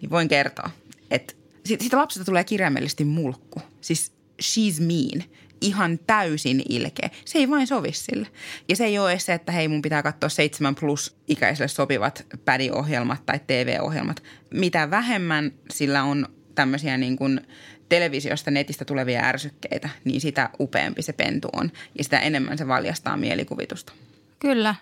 [0.00, 0.70] Niin voin kertoa,
[1.10, 3.62] että siitä lapsesta tulee kirjaimellisesti mulkku.
[3.80, 4.12] Siis
[4.42, 5.24] she's mean.
[5.64, 7.10] ihan täysin ilkeä.
[7.24, 8.26] Se ei vain sovi sille.
[8.68, 13.26] Ja se ei ole se, että hei mun pitää katsoa 7 plus ikäiselle sopivat pädiohjelmat
[13.26, 14.22] tai TV-ohjelmat.
[14.50, 17.40] Mitä vähemmän sillä on tämmöisiä niin kuin
[17.88, 23.16] televisiosta, netistä tulevia ärsykkeitä, niin sitä upeampi se pentu on ja sitä enemmän se valjastaa
[23.16, 23.92] mielikuvitusta.
[24.38, 24.74] Kyllä.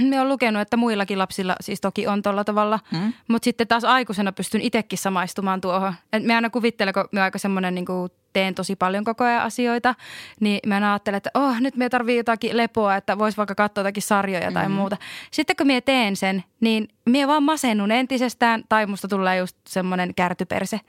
[0.00, 3.12] Me on lukenut, että muillakin lapsilla siis toki on tuolla tavalla, hmm.
[3.28, 5.94] mutta sitten taas aikuisena pystyn itsekin samaistumaan tuohon.
[6.12, 7.86] Et me aina kuvittelen, kun me aika semmoinen niin
[8.32, 9.94] teen tosi paljon koko ajan asioita,
[10.40, 14.02] niin mä ajattelen, että oh, nyt me tarvii jotakin lepoa, että vois vaikka katsoa jotakin
[14.02, 14.76] sarjoja tai mm-hmm.
[14.76, 14.96] muuta.
[15.30, 20.14] Sitten kun mä teen sen, niin mä vaan masennun entisestään tai musta tulee just semmoinen
[20.14, 20.80] kärtyperse.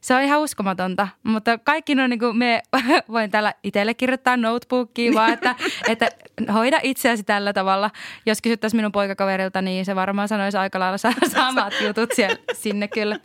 [0.00, 2.62] Se on ihan uskomatonta, mutta kaikki on niin kuin me
[3.12, 5.54] voin täällä itselle kirjoittaa notebookiin vaan, että,
[5.88, 6.08] että
[6.52, 7.90] hoida itseäsi tällä tavalla.
[8.26, 13.18] Jos kysyttäisiin minun poikakaverilta, niin se varmaan sanoisi aika lailla samat jutut siellä, sinne kyllä.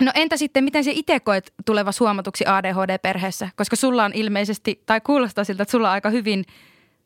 [0.00, 3.48] No entä sitten, miten se itse koet tuleva huomatuksi ADHD-perheessä?
[3.56, 6.44] Koska sulla on ilmeisesti, tai kuulostaa siltä, että sulla on aika hyvin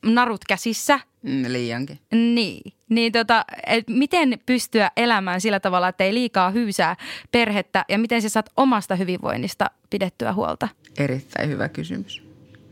[0.02, 1.00] narut käsissä.
[1.22, 1.98] Mm, liiankin.
[2.12, 2.72] Niin.
[2.88, 6.96] Niin tota, et miten pystyä elämään sillä tavalla, että ei liikaa hyysää
[7.32, 10.68] perhettä ja miten sä saat omasta hyvinvoinnista pidettyä huolta?
[10.98, 12.22] Erittäin hyvä kysymys.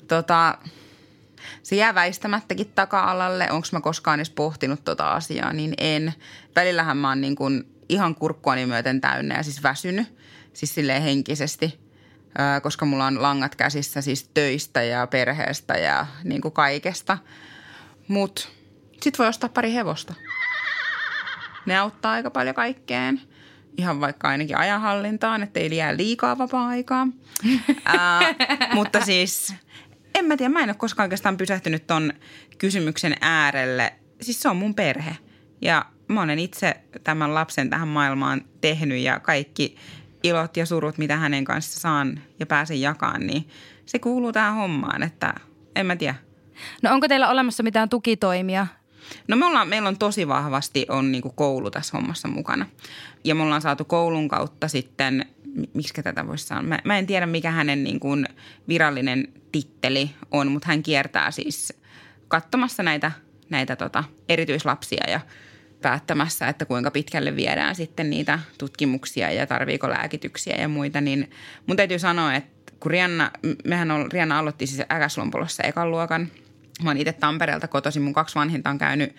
[0.08, 0.58] Tota,
[1.62, 3.50] se jää väistämättäkin taka-alalle.
[3.50, 6.14] Onko mä koskaan edes pohtinut tota asiaa, niin en.
[6.56, 10.16] Välillähän mä oon niin kuin ihan kurkkuani myöten täynnä ja siis väsynyt,
[10.52, 11.80] siis silleen henkisesti,
[12.62, 17.18] koska mulla on langat käsissä siis töistä ja perheestä ja niin kuin kaikesta.
[18.08, 18.48] Mutta
[19.02, 20.14] sit voi ostaa pari hevosta.
[21.66, 23.20] Ne auttaa aika paljon kaikkeen.
[23.76, 27.08] Ihan vaikka ainakin ajanhallintaan, ettei jää liikaa vapaa-aikaa.
[27.84, 28.20] Ää,
[28.74, 29.54] mutta siis
[30.14, 32.12] en mä tiedä, mä en ole koskaan oikeastaan pysähtynyt ton
[32.58, 33.94] kysymyksen äärelle.
[34.20, 35.16] Siis se on mun perhe.
[35.60, 39.76] Ja mä olen itse tämän lapsen tähän maailmaan tehnyt ja kaikki
[40.22, 43.48] ilot ja surut, mitä hänen kanssa saan ja pääsen jakamaan, niin
[43.86, 45.34] se kuuluu tähän hommaan, että
[45.76, 46.14] en mä tiedä.
[46.82, 48.66] No onko teillä olemassa mitään tukitoimia?
[49.28, 52.66] No me ollaan, meillä on tosi vahvasti on niin koulu tässä hommassa mukana.
[53.24, 55.26] Ja me ollaan saatu koulun kautta sitten,
[55.74, 58.26] miksi tätä voisi sanoa, mä, mä en tiedä mikä hänen niin kuin
[58.68, 61.72] virallinen titteli on, mutta hän kiertää siis
[62.28, 63.12] katsomassa näitä,
[63.50, 65.20] näitä tota, erityislapsia ja–
[65.82, 71.30] päättämässä, että kuinka pitkälle viedään sitten niitä tutkimuksia ja tarviiko lääkityksiä ja muita, niin
[71.66, 73.30] mun täytyy sanoa, että kun Rianna,
[73.64, 76.28] mehän on, Rianna aloitti siis Äkäslompolossa ekan luokan.
[76.82, 79.16] Mä oon itse Tampereelta kotoisin, mun kaksi vanhinta on käynyt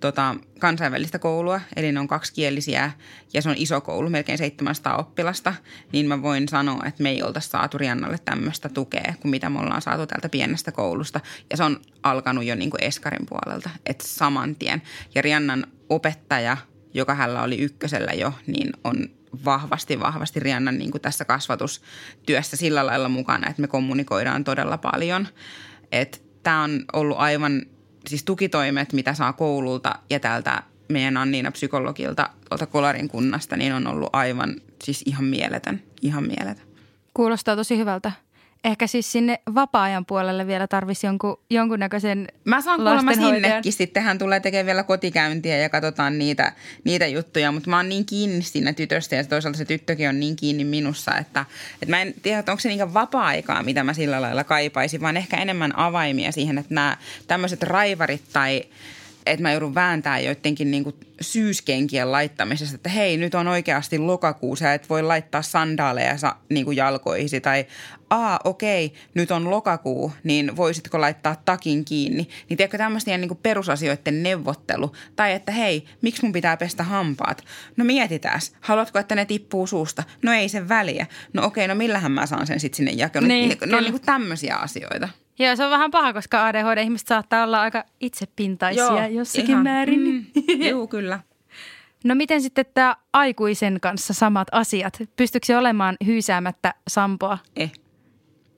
[0.00, 2.90] tota, kansainvälistä koulua, eli ne on kaksikielisiä
[3.32, 5.54] ja se on iso koulu, melkein 700 oppilasta,
[5.92, 9.58] niin mä voin sanoa, että me ei oltaisi saatu Riannalle tämmöistä tukea kuin mitä me
[9.58, 11.20] ollaan saatu tältä pienestä koulusta.
[11.50, 14.82] Ja se on alkanut jo niin kuin Eskarin puolelta, että saman tien.
[15.14, 16.56] Ja Riannan opettaja,
[16.94, 19.08] joka hänellä oli ykkösellä jo, niin on
[19.44, 25.28] vahvasti, vahvasti Riannan niin tässä kasvatustyössä sillä lailla mukana, että me kommunikoidaan todella paljon.
[26.42, 27.62] Tämä on ollut aivan
[28.08, 33.86] siis tukitoimet, mitä saa koululta ja täältä meidän Anniina psykologilta tuolta Kolarin kunnasta, niin on
[33.86, 34.54] ollut aivan
[34.84, 36.66] siis ihan mieletön, ihan mieletön.
[37.14, 38.12] Kuulostaa tosi hyvältä.
[38.64, 43.72] Ehkä siis sinne vapaa-ajan puolelle vielä tarvisi jonkun, jonkunnäköisen Mä saan kuulemma sinnekin.
[43.72, 46.52] Sitten hän tulee tekemään vielä kotikäyntiä ja katsotaan niitä,
[46.84, 47.52] niitä juttuja.
[47.52, 51.16] Mutta mä oon niin kiinni siinä tytöstä ja toisaalta se tyttökin on niin kiinni minussa,
[51.18, 51.44] että,
[51.82, 55.16] että mä en tiedä, että onko se niin vapaa-aikaa, mitä mä sillä lailla kaipaisin, vaan
[55.16, 56.96] ehkä enemmän avaimia siihen, että nämä
[57.26, 58.62] tämmöiset raivarit tai–
[59.26, 64.72] että mä joudun vääntämään joidenkin niin kuin syyskenkien laittamisesta, että hei, nyt on oikeasti lokakuussa,
[64.72, 66.16] et voi laittaa sandaaleja
[66.48, 67.66] niin kuin jalkoihisi tai
[68.10, 72.28] aa, okei, nyt on lokakuu, niin voisitko laittaa takin kiinni.
[72.48, 74.92] Niin tiedätkö tämmöisten niin kuin perusasioiden neuvottelu.
[75.16, 77.44] Tai että hei, miksi mun pitää pestä hampaat?
[77.76, 80.02] No mietitääs, haluatko, että ne tippuu suusta?
[80.22, 81.06] No ei se väliä.
[81.32, 83.28] No okei, no millähän mä saan sen sitten sinne jakeluun?
[83.28, 85.08] Niin, ne, ne on niin kuin tämmöisiä asioita.
[85.38, 89.62] Joo, se on vähän paha, koska ADHD-ihmiset saattaa olla aika itsepintaisia Joo, jossakin ihan.
[89.62, 90.00] määrin.
[90.00, 91.20] Mm, joo, kyllä.
[92.04, 94.98] No miten sitten tämä aikuisen kanssa samat asiat?
[95.16, 97.38] Pystyykö se olemaan hyysäämättä Sampoa?
[97.56, 97.72] Eh.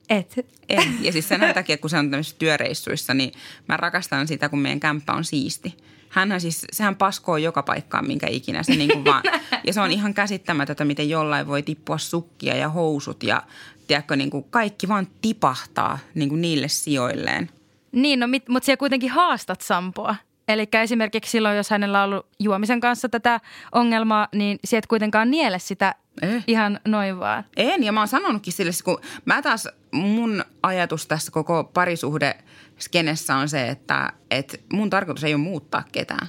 [0.09, 0.35] Et.
[0.69, 0.97] En.
[1.01, 3.31] Ja siis sen takia, kun se on tämmöisissä työreissuissa, niin
[3.67, 5.77] mä rakastan sitä, kun meidän kämppä on siisti.
[6.09, 9.23] Hänhän siis, sehän paskoo joka paikkaan, minkä ikinä se niin kuin vaan.
[9.63, 13.43] Ja se on ihan käsittämätöntä, miten jollain voi tippua sukkia ja housut ja
[13.87, 17.49] tiedätkö, niin kuin kaikki vaan tipahtaa niin kuin niille sijoilleen.
[17.91, 20.15] Niin, no, mutta siellä kuitenkin haastat Sampoa.
[20.47, 23.39] Eli esimerkiksi silloin, jos hänellä on ollut juomisen kanssa tätä
[23.71, 26.43] ongelmaa, niin sieltä kuitenkaan niele sitä eh.
[26.47, 27.43] ihan noin vaan.
[27.57, 32.35] En, ja mä oon sanonutkin sille, kun mä taas, mun ajatus tässä koko parisuhde
[32.79, 36.27] skenessä on se, että, että mun tarkoitus ei ole muuttaa ketään.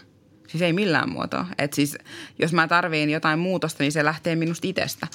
[0.49, 1.47] Siis ei millään muotoa.
[1.59, 1.99] Että siis
[2.38, 5.07] jos mä tarviin jotain muutosta, niin se lähtee minusta itsestä.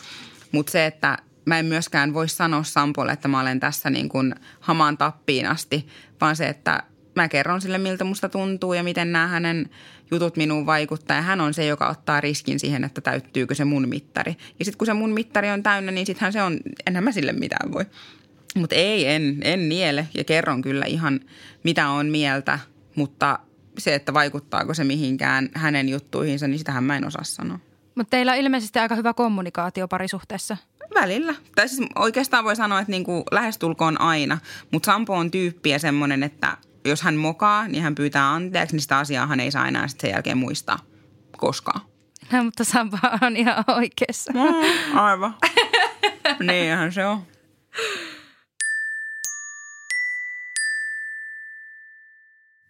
[0.51, 4.35] Mutta se, että mä en myöskään voi sanoa Sampolle, että mä olen tässä niin kuin
[4.59, 5.87] hamaan tappiin asti,
[6.21, 6.83] vaan se, että
[7.15, 9.69] mä kerron sille, miltä musta tuntuu ja miten nämä hänen
[10.11, 11.17] jutut minuun vaikuttaa.
[11.17, 14.35] Ja hän on se, joka ottaa riskin siihen, että täyttyykö se mun mittari.
[14.59, 17.31] Ja sitten kun se mun mittari on täynnä, niin sittenhän se on, enhän mä sille
[17.31, 17.85] mitään voi.
[18.55, 21.19] Mutta ei, en, en niele ja kerron kyllä ihan
[21.63, 22.59] mitä on mieltä,
[22.95, 23.39] mutta
[23.77, 27.59] se, että vaikuttaako se mihinkään hänen juttuihinsa, niin sitähän mä en osaa sanoa.
[27.95, 30.57] Mutta teillä on ilmeisesti aika hyvä kommunikaatio parisuhteessa.
[30.93, 31.35] Välillä.
[31.55, 34.37] Tai siis oikeastaan voi sanoa, että niinku lähestulkoon aina.
[34.71, 38.97] Mutta Sampo on tyyppiä semmoinen, että jos hän mokaa, niin hän pyytää anteeksi, niin sitä
[38.97, 40.79] asiaa hän ei saa enää sen jälkeen muistaa
[41.37, 41.81] koskaan.
[42.31, 44.33] No, mutta Sampo on ihan oikeassa.
[44.33, 45.35] Mm, aivan.
[46.47, 47.23] Niinhän se on.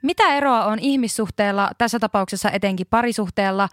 [0.01, 3.69] Mitä eroa on ihmissuhteella, tässä tapauksessa etenkin parisuhteella,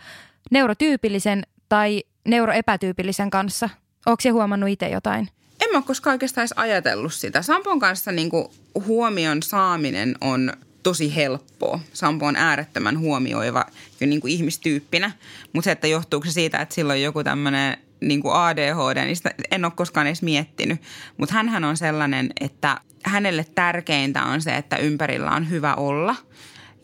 [0.50, 3.68] neurotyypillisen tai neuroepätyypillisen kanssa?
[4.06, 5.28] Onko se huomannut itse jotain?
[5.60, 7.42] En mä ole koskaan oikeastaan edes ajatellut sitä.
[7.42, 11.80] Sampon kanssa niin kuin huomion saaminen on tosi helppoa.
[11.92, 13.64] Sampo on äärettömän huomioiva
[14.00, 15.10] jo niin kuin ihmistyyppinä,
[15.52, 19.16] mutta se, että johtuuko se siitä, että sillä on joku tämmöinen niin kuin ADHD, niin
[19.16, 20.80] sitä en ole koskaan edes miettinyt.
[21.16, 26.16] Mutta hän on sellainen, että hänelle tärkeintä on se, että ympärillä on hyvä olla.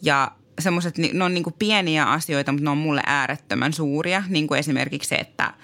[0.03, 4.23] Ja semmoiset, ne on niin kuin pieniä asioita, mutta ne on mulle äärettömän suuria.
[4.29, 5.55] Niin kuin esimerkiksi se, että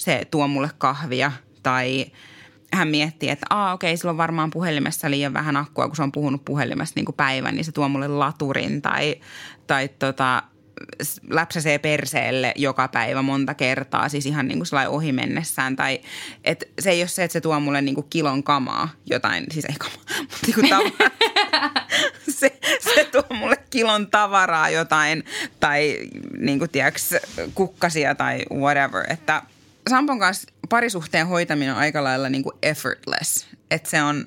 [0.00, 1.32] se tuo mulle kahvia
[1.62, 2.06] tai
[2.72, 6.12] hän miettii, että aa okei, sillä on varmaan puhelimessa liian vähän akkua, kun se on
[6.12, 9.14] puhunut puhelimessa niin kuin päivän, niin se tuo mulle laturin tai,
[9.66, 10.42] tai tota,
[11.30, 15.76] läpsäsee perseelle joka päivä monta kertaa, siis ihan niin kuin ohi mennessään.
[15.76, 16.00] Tai
[16.44, 19.64] et se ei ole se, että se tuo mulle niin kuin kilon kamaa, jotain, siis
[19.64, 20.92] ei kamaa, mutta niin kuin
[22.38, 22.58] se,
[22.94, 25.24] se tuo mulle kilon tavaraa jotain
[25.60, 25.98] tai
[26.38, 27.14] niin kuin tiedäks,
[27.54, 29.12] kukkasia tai whatever.
[29.12, 29.42] Että
[29.90, 33.46] Sampon kanssa parisuhteen hoitaminen on aika lailla niin kuin effortless.
[33.70, 34.24] Että se on,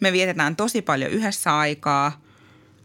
[0.00, 2.12] me vietetään tosi paljon yhdessä aikaa–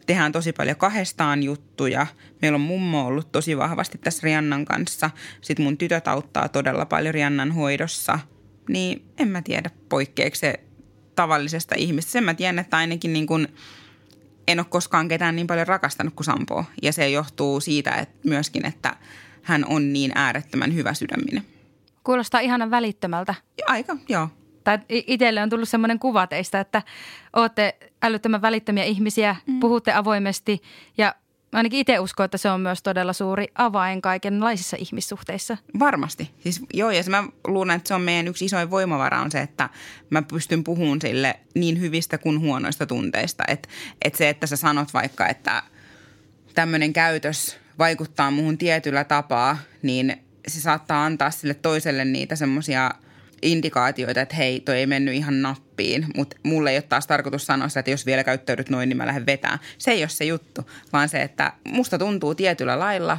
[0.10, 2.08] tehdään tosi paljon kahdestaan juttuja.
[2.42, 5.10] Meillä on mummo ollut tosi vahvasti tässä Riannan kanssa.
[5.42, 8.20] Sitten mun tytöt auttaa todella paljon Riannan hoidossa.
[8.70, 10.60] Niin en mä tiedä poikkeeksi se
[11.16, 12.12] tavallisesta ihmistä.
[12.12, 13.48] Sen mä tiedän, että ainakin niin kuin
[14.48, 16.66] en ole koskaan ketään niin paljon rakastanut kuin Sampo.
[16.82, 18.96] Ja se johtuu siitä että myöskin, että
[19.42, 21.46] hän on niin äärettömän hyvä sydäminen.
[22.04, 23.36] Kuulostaa ihanan välittömältä.
[23.68, 24.30] Aika, joo
[24.64, 26.82] tai itselle on tullut sellainen kuva teistä, että
[27.34, 29.60] olette älyttömän välittömiä ihmisiä, mm.
[29.60, 30.62] puhutte avoimesti
[30.98, 31.16] ja
[31.54, 35.58] ainakin itse uskon, että se on myös todella suuri avain kaikenlaisissa ihmissuhteissa.
[35.80, 36.32] Varmasti.
[36.40, 39.70] Siis joo, ja mä luulen, että se on meidän yksi isoin voimavara on se, että
[40.10, 43.44] mä pystyn puhumaan sille niin hyvistä kuin huonoista tunteista.
[43.48, 43.70] Että
[44.02, 45.64] et se, että sä sanot vaikka, että
[46.56, 52.92] tämmöinen käytös vaikuttaa muuhun tietyllä tapaa, niin se saattaa antaa sille toiselle niitä semmoisia–
[53.42, 57.68] indikaatioita, että hei, toi ei mennyt ihan nappiin, mutta mulle ei ole taas tarkoitus sanoa
[57.68, 59.60] sitä, että jos vielä käyttäydyt noin, niin mä lähden vetään.
[59.78, 63.18] Se ei ole se juttu, vaan se, että musta tuntuu tietyllä lailla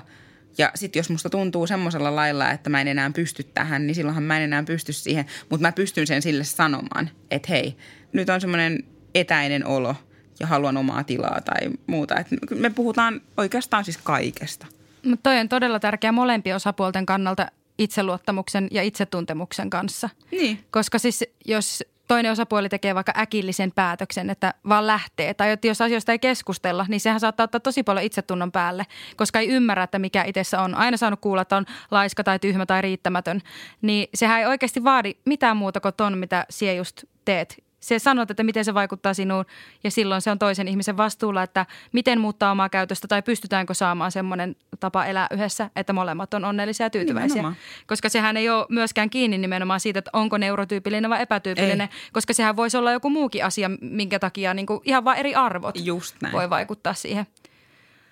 [0.59, 4.23] ja sitten jos musta tuntuu semmoisella lailla, että mä en enää pysty tähän, niin silloinhan
[4.23, 7.77] mä en enää pysty siihen, mutta mä pystyn sen sille sanomaan, että hei,
[8.13, 9.97] nyt on semmoinen etäinen olo
[10.41, 12.17] ja haluan omaa tilaa tai muuta.
[12.17, 14.67] Et me puhutaan oikeastaan siis kaikesta.
[15.05, 17.47] Mutta toi on todella tärkeä molempien osapuolten kannalta
[17.79, 20.09] itseluottamuksen ja itsetuntemuksen kanssa.
[20.31, 20.65] Niin.
[20.71, 25.81] Koska siis jos toinen osapuoli tekee vaikka äkillisen päätöksen, että vaan lähtee, tai että jos
[25.81, 28.87] asioista ei keskustella, niin sehän saattaa ottaa tosi paljon itsetunnon päälle,
[29.17, 30.75] koska ei ymmärrä, että mikä itsessä on.
[30.75, 33.41] Aina saanut kuulla, että on laiska tai tyhmä tai riittämätön,
[33.83, 38.31] niin sehän ei oikeasti vaadi mitään muuta kuin ton, mitä sie just teet se sanot,
[38.31, 39.45] että miten se vaikuttaa sinuun
[39.85, 44.13] ja silloin se on toisen ihmisen vastuulla, että miten muuttaa omaa käytöstä tai pystytäänkö saamaan
[44.13, 47.29] semmoinen tapa elää yhdessä, että molemmat on onnellisia ja tyytyväisiä.
[47.29, 47.57] Nimenomaan.
[47.87, 52.11] Koska sehän ei ole myöskään kiinni nimenomaan siitä, että onko neurotyypillinen vai epätyypillinen, ei.
[52.13, 55.75] koska sehän voisi olla joku muukin asia, minkä takia niin kuin ihan vain eri arvot
[55.85, 56.33] Just näin.
[56.33, 57.27] voi vaikuttaa siihen.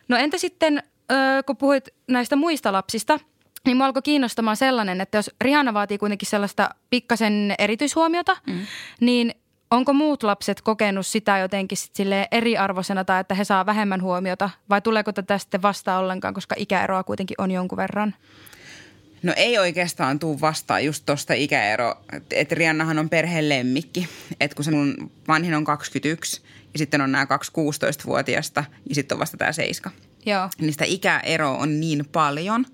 [0.08, 0.82] No entä sitten,
[1.46, 3.18] kun puhuit näistä muista lapsista–
[3.64, 8.66] niin mua alkoi kiinnostamaan sellainen, että jos Rihanna vaatii kuitenkin sellaista pikkasen erityishuomiota, mm.
[9.00, 9.34] niin
[9.70, 11.94] Onko muut lapset kokenut sitä jotenkin sit
[12.30, 17.04] eriarvoisena tai että he saa vähemmän huomiota vai tuleeko tätä sitten vastaan ollenkaan, koska ikäeroa
[17.04, 18.14] kuitenkin on jonkun verran?
[19.22, 21.94] No ei oikeastaan tuu vastaan just tuosta ikäero,
[22.30, 24.08] että Riannahan on perheen lemmikki.
[24.40, 26.42] Että kun se mun vanhin on 21
[26.72, 29.90] ja sitten on nämä kaksi 16-vuotiasta ja sitten on vasta tämä seiska.
[30.26, 30.48] Joo.
[30.60, 32.66] Niin sitä ikäero on niin paljon,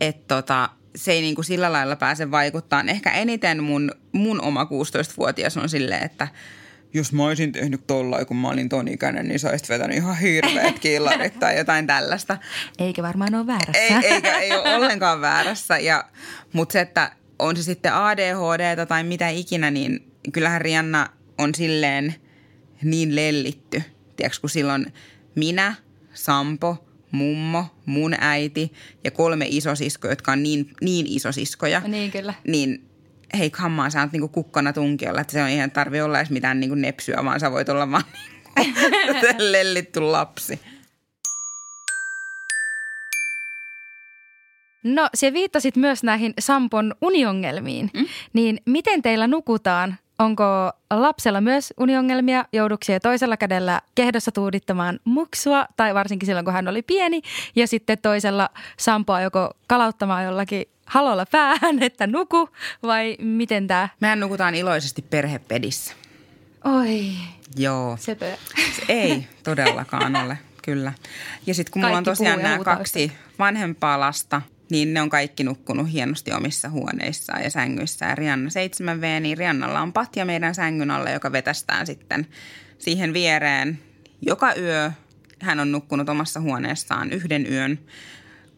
[0.00, 2.84] että tota, se ei niin kuin sillä lailla pääse vaikuttaa.
[2.88, 6.28] Ehkä eniten mun, mun oma 16-vuotias on silleen, että
[6.94, 10.18] jos mä olisin tehnyt tollain, kun mä olin ton ikäinen, niin sä olisit vetänyt ihan
[10.18, 12.38] hirveät killarit tai jotain tällaista.
[12.78, 13.82] Eikä varmaan ole väärässä.
[13.82, 15.78] Ei, eikä, ei ole ollenkaan väärässä.
[15.78, 16.04] Ja,
[16.52, 22.14] mutta se, että on se sitten ADHD tai mitä ikinä, niin kyllähän Rianna on silleen
[22.82, 23.82] niin lellitty.
[24.16, 24.92] Tiedätkö, kun silloin
[25.34, 25.74] minä,
[26.14, 28.72] Sampo, mummo, mun äiti
[29.04, 31.82] ja kolme isosiskoa, jotka on niin, niin isosiskoja.
[31.86, 32.34] Niin kyllä.
[32.46, 32.88] Niin
[33.38, 36.60] hei kammaa, sä oot niinku kukkona tunkiolla, että se on ihan tarvi olla edes mitään
[36.60, 38.04] niinku nepsyä, vaan sä voit olla vaan
[38.56, 38.80] niinku
[39.52, 40.60] lellitty lapsi.
[44.84, 47.90] No, se viittasit myös näihin Sampon uniongelmiin.
[47.94, 48.06] Mm?
[48.32, 49.96] Niin miten teillä nukutaan?
[50.22, 52.44] Onko lapsella myös uniongelmia?
[52.52, 57.22] Jouduksia toisella kädellä kehdossa tuudittamaan muksua, tai varsinkin silloin, kun hän oli pieni,
[57.56, 62.48] ja sitten toisella Sampoa joko kalauttamaan jollakin halolla päähän, että nuku,
[62.82, 63.88] vai miten tämä?
[64.00, 65.94] Mehän nukutaan iloisesti perhepedissä.
[66.64, 67.10] Oi.
[67.56, 67.96] Joo.
[68.00, 68.36] Sepö.
[68.88, 70.92] Ei todellakaan ole, kyllä.
[71.46, 74.42] Ja sitten kun mulla on tosiaan nämä kaksi vanhempaa lasta,
[74.72, 78.18] niin ne on kaikki nukkunut hienosti omissa huoneissaan ja sängyissään.
[78.18, 82.26] Rianna 7V, niin Riannalla on patja meidän sängyn alle, joka vetästään sitten
[82.78, 83.78] siihen viereen
[84.22, 84.90] joka yö.
[85.40, 87.78] Hän on nukkunut omassa huoneessaan yhden yön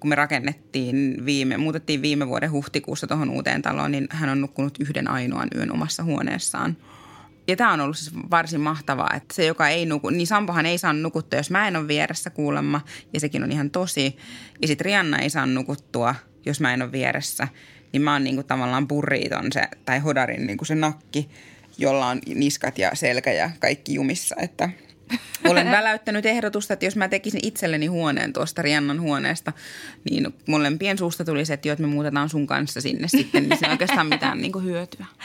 [0.04, 4.78] kun me rakennettiin viime, muutettiin viime vuoden huhtikuussa tuohon uuteen taloon, niin hän on nukkunut
[4.80, 6.76] yhden ainoan yön omassa huoneessaan.
[7.46, 10.78] Ja tämä on ollut siis varsin mahtavaa, että se, joka ei nuku, niin Sampohan ei
[10.78, 12.80] saa nukuttua, jos mä en ole vieressä kuulemma,
[13.12, 14.16] ja sekin on ihan tosi.
[14.62, 16.14] Ja sitten Rianna ei saa nukuttua,
[16.46, 17.48] jos mä en ole vieressä,
[17.92, 21.30] niin mä oon niinku tavallaan purriiton se, tai hodarin niinku se nakki,
[21.78, 24.70] jolla on niskat ja selkä ja kaikki jumissa, että–
[25.50, 29.52] olen väläyttänyt ehdotusta, että jos mä tekisin itselleni huoneen tuosta Riannan huoneesta,
[30.10, 33.58] niin molempien suusta tuli se, että jo, että me muutetaan sun kanssa sinne sitten, niin
[33.58, 35.06] se oikeastaan mitään niin kuin hyötyä.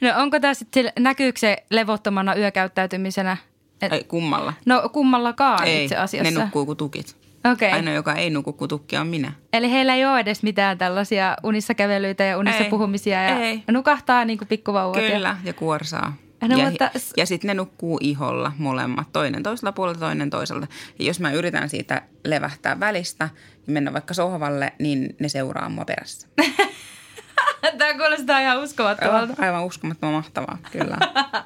[0.00, 3.36] No onko tämä sitten, näkyykö se levottomana yökäyttäytymisenä?
[3.82, 4.52] Et, ei, kummalla.
[4.66, 6.38] No kummallakaan ei, itse asiassa.
[6.38, 7.16] ne nukkuu kuin tukit.
[7.52, 7.68] Okay.
[7.68, 9.32] Ainoa, joka ei nuku kuin tukki, on minä.
[9.52, 12.70] Eli heillä ei ole edes mitään tällaisia unissa kävelyitä ja unissa ei.
[12.70, 13.62] puhumisia ja ei.
[13.70, 15.00] nukahtaa niin kuin pikkuvauvat.
[15.00, 16.16] Kyllä, ja, ja kuorsaa.
[16.40, 16.90] No, ja, mutta...
[17.16, 20.66] ja sitten ne nukkuu iholla molemmat, toinen toisella puolella, toinen toiselta.
[20.98, 23.28] Ja jos mä yritän siitä levähtää välistä
[23.66, 26.28] ja mennä vaikka sohvalle, niin ne seuraa mua perässä.
[27.78, 29.34] Tämä kuulostaa ihan uskomattomalta.
[29.38, 30.98] Aivan uskomattoman mahtavaa, kyllä.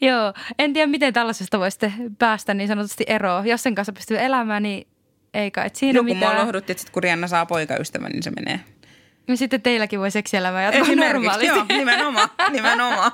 [0.00, 3.46] Joo, en tiedä miten tällaisesta voisitte päästä niin sanotusti eroon.
[3.46, 4.88] Jos sen kanssa pystyy elämään, niin
[5.34, 6.34] ei kai siinä Joku mitään.
[6.34, 8.60] mua lohdutti, että sit kun Rianna saa poikaystävän, niin se menee.
[9.28, 11.46] Ja sitten teilläkin voi seksielämä jatkaa normaalisti.
[11.46, 13.12] Joo, nimenomaan, nimenomaan.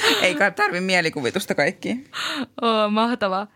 [0.22, 2.10] Ei kai tarvi mielikuvitusta kaikkiin.
[2.62, 3.46] Oh, mahtavaa.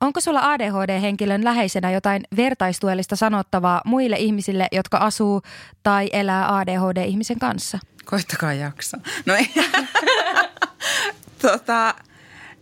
[0.00, 5.42] Onko sulla ADHD-henkilön läheisenä jotain vertaistuellista sanottavaa muille ihmisille, jotka asuu
[5.82, 7.78] tai elää ADHD-ihmisen kanssa?
[8.04, 9.00] Koittakaa jaksaa.
[9.26, 9.50] No ei,
[11.42, 11.94] tota,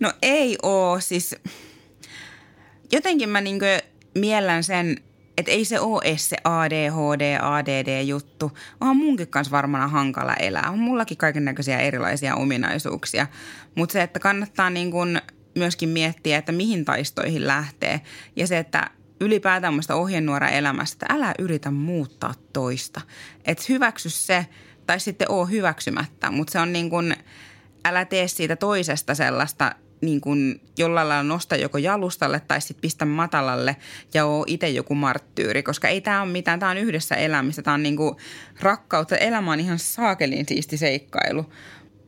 [0.01, 1.37] no ei oo siis,
[2.93, 3.83] jotenkin mä niinkö
[4.15, 4.97] miellän sen,
[5.39, 8.53] että ei se ole edes se ADHD, ADD-juttu.
[8.81, 10.71] Onhan munkin kanssa varmana hankala elää.
[10.71, 13.27] On mullakin kaiken näköisiä erilaisia ominaisuuksia.
[13.75, 15.21] Mutta se, että kannattaa niin kun
[15.55, 18.01] myöskin miettiä, että mihin taistoihin lähtee.
[18.37, 23.01] Ja se, että ylipäätään tämmöistä ohjenuora elämästä, että älä yritä muuttaa toista.
[23.45, 24.47] Että hyväksy se
[24.87, 26.31] tai sitten oo hyväksymättä.
[26.31, 27.17] Mutta se on niin kuin,
[27.85, 29.75] älä tee siitä toisesta sellaista
[30.05, 33.77] niin kuin jollain lailla nosta joko jalustalle tai sitten pistä matalalle
[34.15, 37.75] ja oo itse joku marttyyri, koska ei tämä ole mitään, tämä on yhdessä elämistä, tämä
[37.75, 38.17] on niin kuin
[38.61, 39.17] rakkautta.
[39.17, 41.53] Elämä on ihan saakelin siisti seikkailu.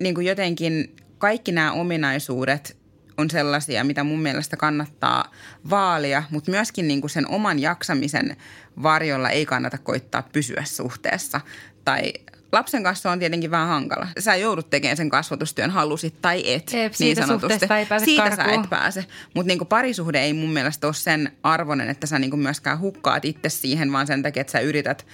[0.01, 2.77] Niin kuin jotenkin kaikki nämä ominaisuudet
[3.19, 5.25] on sellaisia, mitä mun mielestä kannattaa
[5.71, 8.37] vaalia, mutta myöskin niin kuin sen oman jaksamisen
[8.83, 11.41] varjolla ei kannata koittaa pysyä suhteessa
[11.85, 12.13] tai
[12.53, 14.09] lapsen kanssa on tietenkin vähän hankala.
[14.19, 16.75] Sä joudut tekemään sen kasvatustyön, halusit tai et.
[16.75, 18.47] Eep, siitä niin suhteesta ei pääse Siitä karkuun.
[18.47, 19.05] sä et pääse.
[19.35, 23.49] Mutta niinku parisuhde ei mun mielestä ole sen arvoinen, että sä niinku myöskään hukkaat itse
[23.49, 25.07] siihen, vaan sen takia, että sä yrität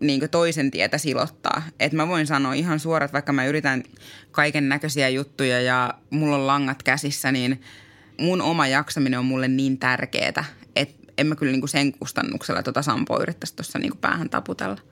[0.00, 1.62] niin toisen tietä silottaa.
[1.80, 3.82] Että mä voin sanoa ihan suorat, vaikka mä yritän
[4.30, 7.60] kaiken näköisiä juttuja ja mulla on langat käsissä, niin
[8.20, 10.44] mun oma jaksaminen on mulle niin tärkeää,
[10.76, 14.91] että en mä kyllä niin sen kustannuksella tota Sampoa yrittäisi tuossa niin päähän taputella.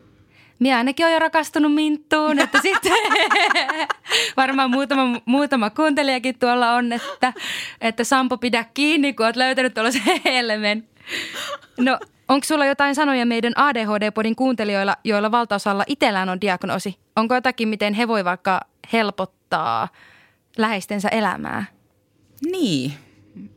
[0.60, 2.92] Minä ainakin olen jo rakastunut Minttuun, että sitten
[4.36, 7.32] varmaan muutama, muutama kuuntelijakin tuolla on, että,
[7.80, 10.88] että Sampo pidä kiinni, kun olet löytänyt tuollaisen helmen.
[11.78, 11.98] No,
[12.28, 16.98] onko sulla jotain sanoja meidän ADHD-podin kuuntelijoilla, joilla valtaosalla itsellään on diagnoosi?
[17.16, 18.60] Onko jotakin, miten he voi vaikka
[18.92, 19.88] helpottaa
[20.58, 21.64] läheistensä elämää?
[22.50, 22.92] Niin,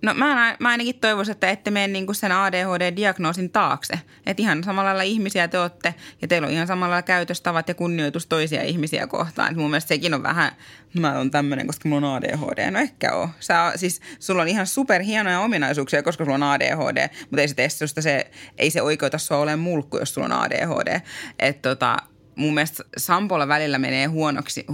[0.02, 3.94] No mä, mä ainakin toivoisin, että ette mene niinku sen ADHD-diagnoosin taakse.
[4.26, 8.28] Että ihan samalla lailla ihmisiä te olette ja teillä on ihan samalla käytöstavat ja kunnioitus
[8.28, 9.52] toisia ihmisiä kohtaan.
[9.52, 10.52] Et mun mielestä sekin on vähän,
[11.00, 12.72] mä oon tämmöinen, koska mulla on ADHD.
[12.72, 13.30] No ehkä oo.
[13.40, 17.70] Sä, siis sulla on ihan superhienoja ominaisuuksia, koska sulla on ADHD, mutta ei se tee
[17.70, 21.02] se, ei se oikeuta sua olemaan mulkku, jos sulla on ADHD.
[21.40, 21.98] Että tota,
[22.36, 24.66] mun mielestä Sampolla välillä menee huonoksi.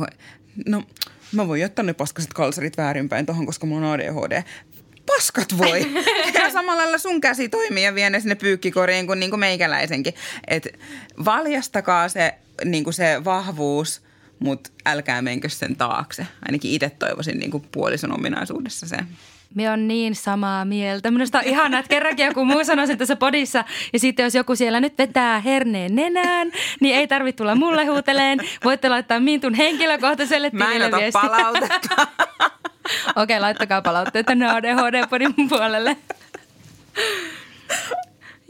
[0.68, 0.84] No,
[1.32, 4.44] mä voin jättää ne paskaset kalsarit väärinpäin tohon, koska mulla on ADHD
[5.16, 5.94] paskat voi.
[6.34, 10.14] ja samalla lailla sun käsi toimii ja vie ne sinne pyykkikoriin kuin, niin kuin meikäläisenkin.
[10.48, 10.68] Et
[11.26, 12.34] valjastakaa se,
[12.66, 14.02] niin kuin se vahvuus,
[14.40, 16.28] mutta älkää menkö sen taakse.
[16.46, 18.98] Ainakin itse toivoisin niin kuin puolison ominaisuudessa se.
[19.56, 21.12] Me on niin samaa mieltä.
[21.12, 23.66] Minusta on ihana, että kerrankin joku muu sanoi sen tässä podissa.
[23.94, 28.40] Ja sitten jos joku siellä nyt vetää herneen nenään, niin ei tarvitse tulla mulle huuteleen.
[28.64, 32.08] Voitte laittaa Mintun henkilökohtaiselle tilille Mä en ota palautetta.
[33.16, 35.98] Okei, laittakaa palautteita ne ADHD-podin puolelle.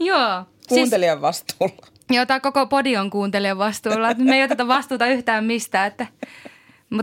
[0.00, 0.44] Joo.
[0.68, 1.86] Kuuntelijan siis, vastuulla.
[2.10, 4.14] Joo, tämä koko podi on kuuntelijan vastuulla.
[4.14, 5.86] Me ei oteta vastuuta yhtään mistään.
[5.86, 6.06] Että,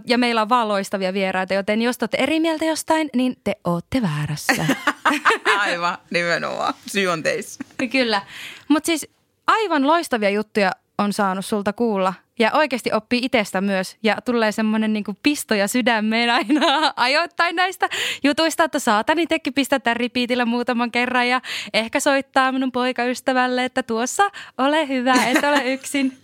[0.06, 3.56] ja meillä on vaan loistavia vieraita, joten jos te olette eri mieltä jostain, niin te
[3.64, 4.66] olette väärässä.
[5.60, 6.74] Aivan, nimenomaan.
[6.88, 7.64] Syy on teissä.
[7.92, 8.22] Kyllä.
[8.68, 9.08] Mutta siis
[9.48, 14.94] aivan loistavia juttuja on saanut sulta kuulla– ja oikeasti oppii itsestä myös ja tulee semmoinen
[14.94, 17.90] niin pisto ja sydämeen aina ajoittain näistä
[18.24, 21.42] jutuista, että saatan itsekin pistää tämän ripiitillä muutaman kerran ja
[21.74, 24.24] ehkä soittaa minun poikaystävälle, että tuossa
[24.58, 26.18] ole hyvä, et ole yksin.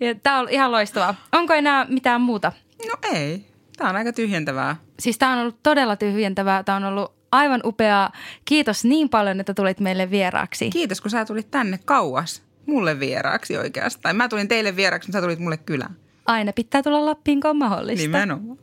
[0.00, 1.14] Ja tämä on ihan loistavaa.
[1.32, 2.52] Onko enää mitään muuta?
[2.88, 3.46] No ei.
[3.76, 4.76] Tämä on aika tyhjentävää.
[4.98, 6.62] Siis tämä on ollut todella tyhjentävää.
[6.62, 8.12] Tämä on ollut aivan upeaa.
[8.44, 10.70] Kiitos niin paljon, että tulit meille vieraaksi.
[10.70, 14.16] Kiitos, kun sä tulit tänne kauas mulle vieraaksi oikeastaan.
[14.16, 15.96] Mä tulin teille vieraaksi, mutta sä tulit mulle kylään.
[16.26, 18.06] Aina pitää tulla Lappiin, kun on mahdollista.
[18.06, 18.58] Nimenomaan.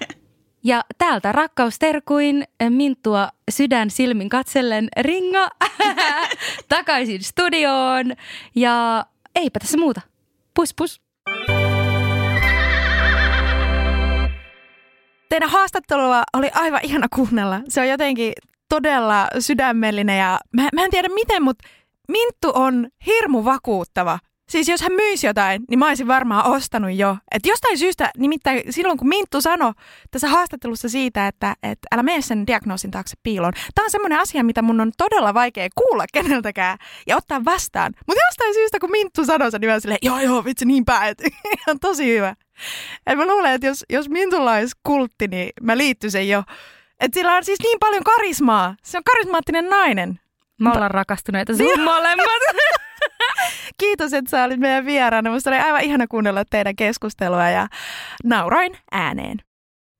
[0.64, 5.48] ja täältä rakkausterkuin Minttua sydän silmin katsellen ringa
[6.68, 8.12] takaisin studioon.
[8.54, 10.00] Ja eipä tässä muuta.
[10.54, 11.00] Pus pus.
[15.28, 17.60] Teidän haastattelua oli aivan ihana kuunnella.
[17.68, 18.32] Se on jotenkin
[18.68, 21.68] todella sydämellinen ja mä, mä en tiedä miten, mutta
[22.10, 24.18] Minttu on hirmu vakuuttava.
[24.50, 27.16] Siis jos hän myisi jotain, niin mä olisin varmaan ostanut jo.
[27.34, 29.72] Et jostain syystä, nimittäin silloin kun Minttu sanoi
[30.10, 33.52] tässä haastattelussa siitä, että, että älä mene sen diagnoosin taakse piiloon.
[33.74, 37.92] Tämä on semmoinen asia, mitä mun on todella vaikea kuulla keneltäkään ja ottaa vastaan.
[38.06, 41.24] Mutta jostain syystä, kun Minttu sanoi sen, niin mä silleen, joo joo, vitsi niinpä, että
[41.68, 42.34] on tosi hyvä.
[43.06, 46.42] Et mä luulen, että jos, jos Mintulla olisi kultti, niin mä liittyisin jo.
[47.00, 48.74] Että sillä on siis niin paljon karismaa.
[48.82, 50.20] Se on karismaattinen nainen.
[50.60, 52.42] Me ollaan rakastuneita sun molemmat.
[53.80, 55.30] Kiitos, että sä olit meidän vieraana.
[55.30, 57.68] Musta oli aivan ihana kuunnella teidän keskustelua ja
[58.24, 59.38] nauroin ääneen.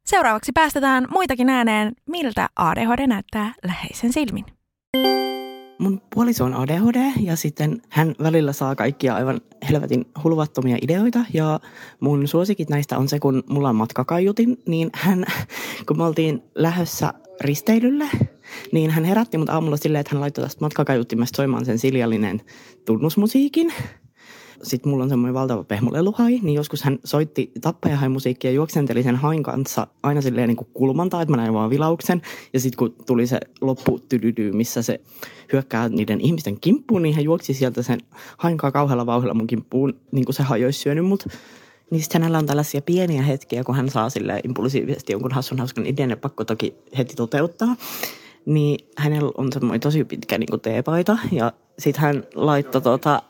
[0.07, 4.45] Seuraavaksi päästetään muitakin ääneen, miltä ADHD näyttää läheisen silmin.
[5.79, 11.61] Mun puoliso on ADHD ja sitten hän välillä saa kaikkia aivan helvetin hulvattomia ideoita ja
[12.01, 15.25] mun suosikit näistä on se, kun mulla on matkakaiutin, niin hän,
[15.87, 18.05] kun me oltiin lähdössä risteilylle,
[18.73, 22.41] niin hän herätti mut aamulla silleen, että hän laittoi tästä matkakaiuttimesta soimaan sen siljallinen
[22.85, 23.73] tunnusmusiikin.
[24.63, 29.43] Sitten mulla on semmoinen valtava pehmoleluhai, niin joskus hän soitti tappajahai-musiikkia ja juoksenteli sen hain
[29.43, 32.23] kanssa aina silleen niin kuin kulmantaa, että mä näin vaan vilauksen.
[32.53, 34.01] Ja sitten kun tuli se loppu
[34.53, 35.01] missä se
[35.53, 38.01] hyökkää niiden ihmisten kimppuun, niin hän juoksi sieltä sen
[38.37, 41.25] hainkaa kauhealla vauhdilla mun kimppuun, niin kuin se haju olisi syönyt mut.
[41.91, 45.87] Niin sitten hänellä on tällaisia pieniä hetkiä, kun hän saa sille impulsiivisesti jonkun hassun hauskan
[45.87, 47.77] idean ja pakko toki heti toteuttaa.
[48.47, 53.23] Niin hänellä on semmoinen tosi pitkä niin kuin teepaita ja sitten hän laittoi tota,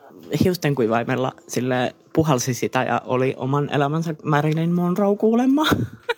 [0.43, 5.65] hiusten kuivaimella sille puhalsi sitä ja oli oman elämänsä Marilyn Monroe kuulemma.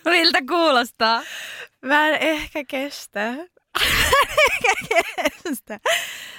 [0.04, 1.22] Miltä kuulostaa?
[1.82, 3.34] Mä en ehkä kestä.
[5.54, 5.80] kestä.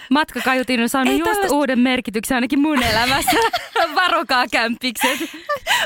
[0.09, 1.55] Matkakajutin on saanut Ei just tällaista...
[1.55, 3.37] uuden merkityksen ainakin mun elämässä.
[3.95, 5.19] Varokaa kämppikset.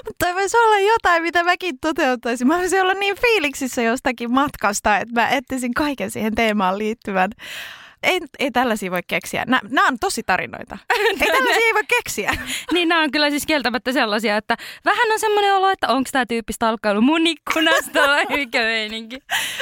[0.06, 2.48] Mutta toi voisi olla jotain, mitä mäkin toteuttaisin.
[2.48, 7.30] Mä voisin olla niin fiiliksissä jostakin matkasta, että mä etsisin kaiken siihen teemaan liittyvän
[8.04, 9.44] ei, ei tällaisia voi keksiä.
[9.48, 10.78] Nämä, nämä on tosi tarinoita.
[11.00, 12.38] ei tällaisia ei voi keksiä.
[12.74, 16.26] niin nämä on kyllä siis kieltämättä sellaisia, että vähän on semmoinen olo, että onko tämä
[16.26, 19.18] tyyppi stalkkailu mun ikkunasta vai mikä meininki.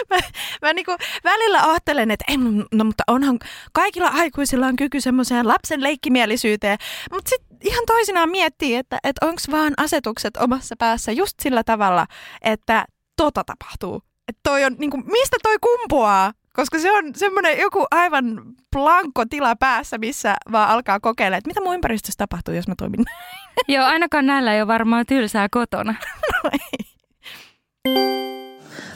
[0.10, 0.18] mä,
[0.62, 2.38] mä niinku välillä ajattelen, että ei,
[2.72, 3.40] no, mutta onhan
[3.74, 6.78] kaikilla aikuisilla on kyky semmoiseen lapsen leikkimielisyyteen.
[7.12, 12.08] Mutta sitten ihan toisinaan miettii, että, että onko vaan asetukset omassa päässä just sillä tavalla,
[12.42, 12.86] että
[13.18, 14.02] tota tapahtuu.
[14.28, 16.34] Että toi on, niin kuin, mistä toi kumpuaa?
[16.58, 18.42] Koska se on semmoinen joku aivan
[18.72, 23.06] blanko tila päässä, missä vaan alkaa kokeilla, että mitä mun ympäristössä tapahtuu, jos mä toimin
[23.06, 23.18] näin.
[23.76, 25.96] Joo, ainakaan näillä ei ole varmaan tylsää kotona.
[26.44, 26.88] no ei.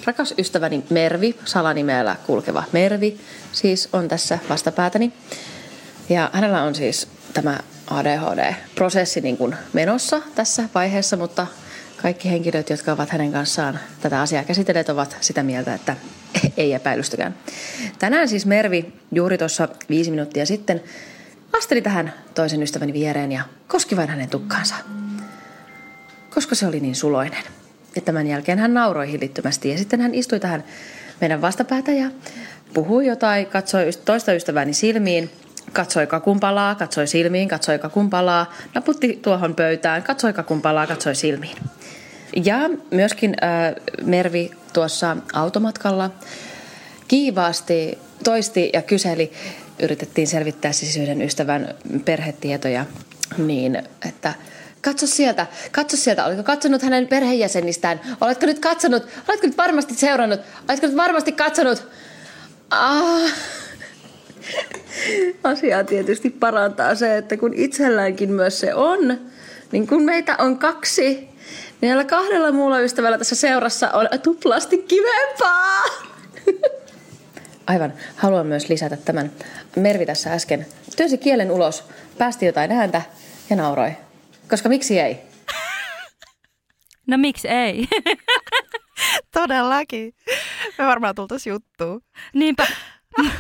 [0.05, 3.19] Rakas ystäväni Mervi, salanimellä kulkeva Mervi,
[3.51, 5.13] siis on tässä vastapäätäni.
[6.09, 11.47] Ja hänellä on siis tämä ADHD-prosessi niin kuin menossa tässä vaiheessa, mutta
[12.01, 15.95] kaikki henkilöt, jotka ovat hänen kanssaan tätä asiaa käsitelleet, ovat sitä mieltä, että
[16.57, 17.35] ei epäilystäkään.
[17.99, 20.81] Tänään siis Mervi juuri tuossa viisi minuuttia sitten
[21.53, 24.75] asteli tähän toisen ystäväni viereen ja koski vain hänen tukkaansa.
[26.29, 27.43] Koska se oli niin suloinen.
[27.95, 30.63] Ja tämän jälkeen hän nauroi hillittömästi ja sitten hän istui tähän
[31.21, 32.11] meidän vastapäätä ja
[32.73, 35.29] puhui jotain, katsoi toista ystäväni silmiin,
[35.73, 41.57] katsoi kakumpalaa, katsoi silmiin, katsoi kakumpalaa, naputti tuohon pöytään, katsoi kakumpalaa, katsoi silmiin.
[42.35, 46.11] Ja myöskin äh, Mervi tuossa automatkalla
[47.07, 49.31] kiivaasti toisti ja kyseli,
[49.79, 51.75] yritettiin selvittää siis yhden ystävän
[52.05, 52.85] perhetietoja,
[53.37, 54.33] niin että
[54.81, 60.39] katso sieltä, katso sieltä, oletko katsonut hänen perheenjäsenistään, oletko nyt katsonut, oletko nyt varmasti seurannut,
[60.69, 61.87] oletko nyt varmasti katsonut,
[62.69, 63.31] ah.
[65.43, 69.19] Asiaa tietysti parantaa se, että kun itselläänkin myös se on,
[69.71, 71.30] niin kun meitä on kaksi,
[71.81, 75.81] Näillä kahdella muulla ystävällä tässä seurassa on tuplasti kivempaa.
[77.67, 77.93] Aivan.
[78.15, 79.31] Haluan myös lisätä tämän.
[79.75, 80.65] Mervi tässä äsken
[80.97, 81.83] työsi kielen ulos,
[82.17, 83.01] päästi jotain ääntä
[83.49, 83.91] ja nauroi.
[84.49, 85.17] Koska miksi ei?
[87.07, 87.87] No miksi ei?
[89.33, 90.13] Todellakin.
[90.77, 92.01] Me varmaan tultaisiin juttuun.
[92.33, 92.67] Niinpä.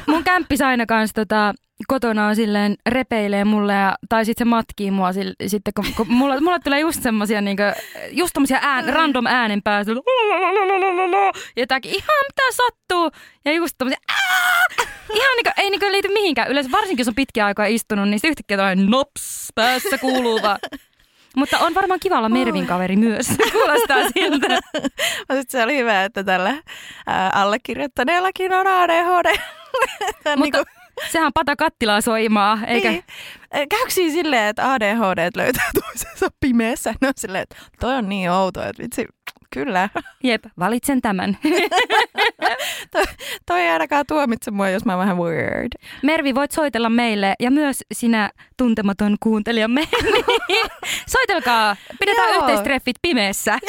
[0.07, 1.53] Mun kämppis aina kanssa tota,
[1.87, 6.05] kotona on silleen repeilee mulle ja, tai sitten se matkii mua sille, sitten, kun, kun
[6.09, 7.63] mulle, mulle tulee just semmosia niinku,
[8.11, 9.85] just tommosia ään, random äänenpää, ja
[11.55, 13.11] jotakin ihan mitä sattuu,
[13.45, 13.99] ja just tommosia
[15.13, 16.51] ihan niinku, ei niinku liity mihinkään.
[16.51, 20.59] Yleensä varsinkin jos on pitkiä aikaa istunut, niin yhtäkkiä tällainen nops päässä kuuluu vaan.
[21.35, 23.27] Mutta on varmaan kiva olla Mervin kaveri myös.
[23.51, 24.59] Kuulostaa siltä.
[25.47, 26.53] se oli hyvä, että tällä
[27.07, 29.35] ää, allekirjoittaneellakin on ADHD.
[30.11, 30.63] Mutta niin kuin
[31.09, 32.89] Sehän pata kattilaa soimaa, eikä...
[32.89, 33.03] Niin.
[33.51, 36.93] Käykö siinä silleen, että ADHD löytää toisensa pimeässä?
[37.01, 39.07] No silleen, että toi on niin outo, että vitsi,
[39.53, 39.89] kyllä.
[40.23, 41.37] Jep, valitsen tämän.
[42.91, 43.03] toi,
[43.45, 45.71] toi ei ainakaan tuomitse mua, jos mä vähän weird.
[46.03, 49.87] Mervi, voit soitella meille ja myös sinä tuntematon kuuntelijamme.
[51.07, 52.39] Soitelkaa, pidetään Joo.
[52.39, 53.59] yhteistreffit pimeässä.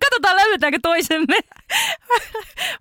[0.00, 1.36] Katsotaan, löydetäänkö toisemme.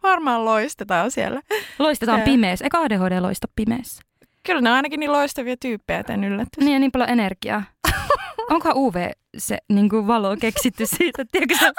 [0.03, 1.41] Varmaan loistetaan siellä.
[1.79, 2.65] Loistetaan pimeässä.
[2.65, 4.01] Eikä ADHD loista pimeässä.
[4.45, 6.65] Kyllä ne on ainakin niin loistavia tyyppejä, että en yllättyisi.
[6.65, 7.63] Niin ja niin paljon energiaa.
[8.49, 8.95] Onko UV
[9.37, 11.73] se niin kuin valo keksitty siitä, tiedätkö sä,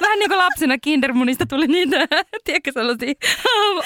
[0.00, 1.96] vähän niin kuin lapsena kindermunista tuli niitä,
[2.44, 3.14] tiedätkö sellaisia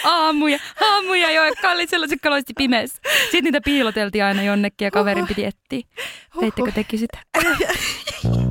[0.04, 2.98] aamuja, aamuja, jotka oli sellaisia kaloisti pimeässä.
[3.22, 5.88] Sitten niitä piiloteltiin aina jonnekin ja kaverin piti etsiä.
[6.40, 7.18] Teittekö teki sitä?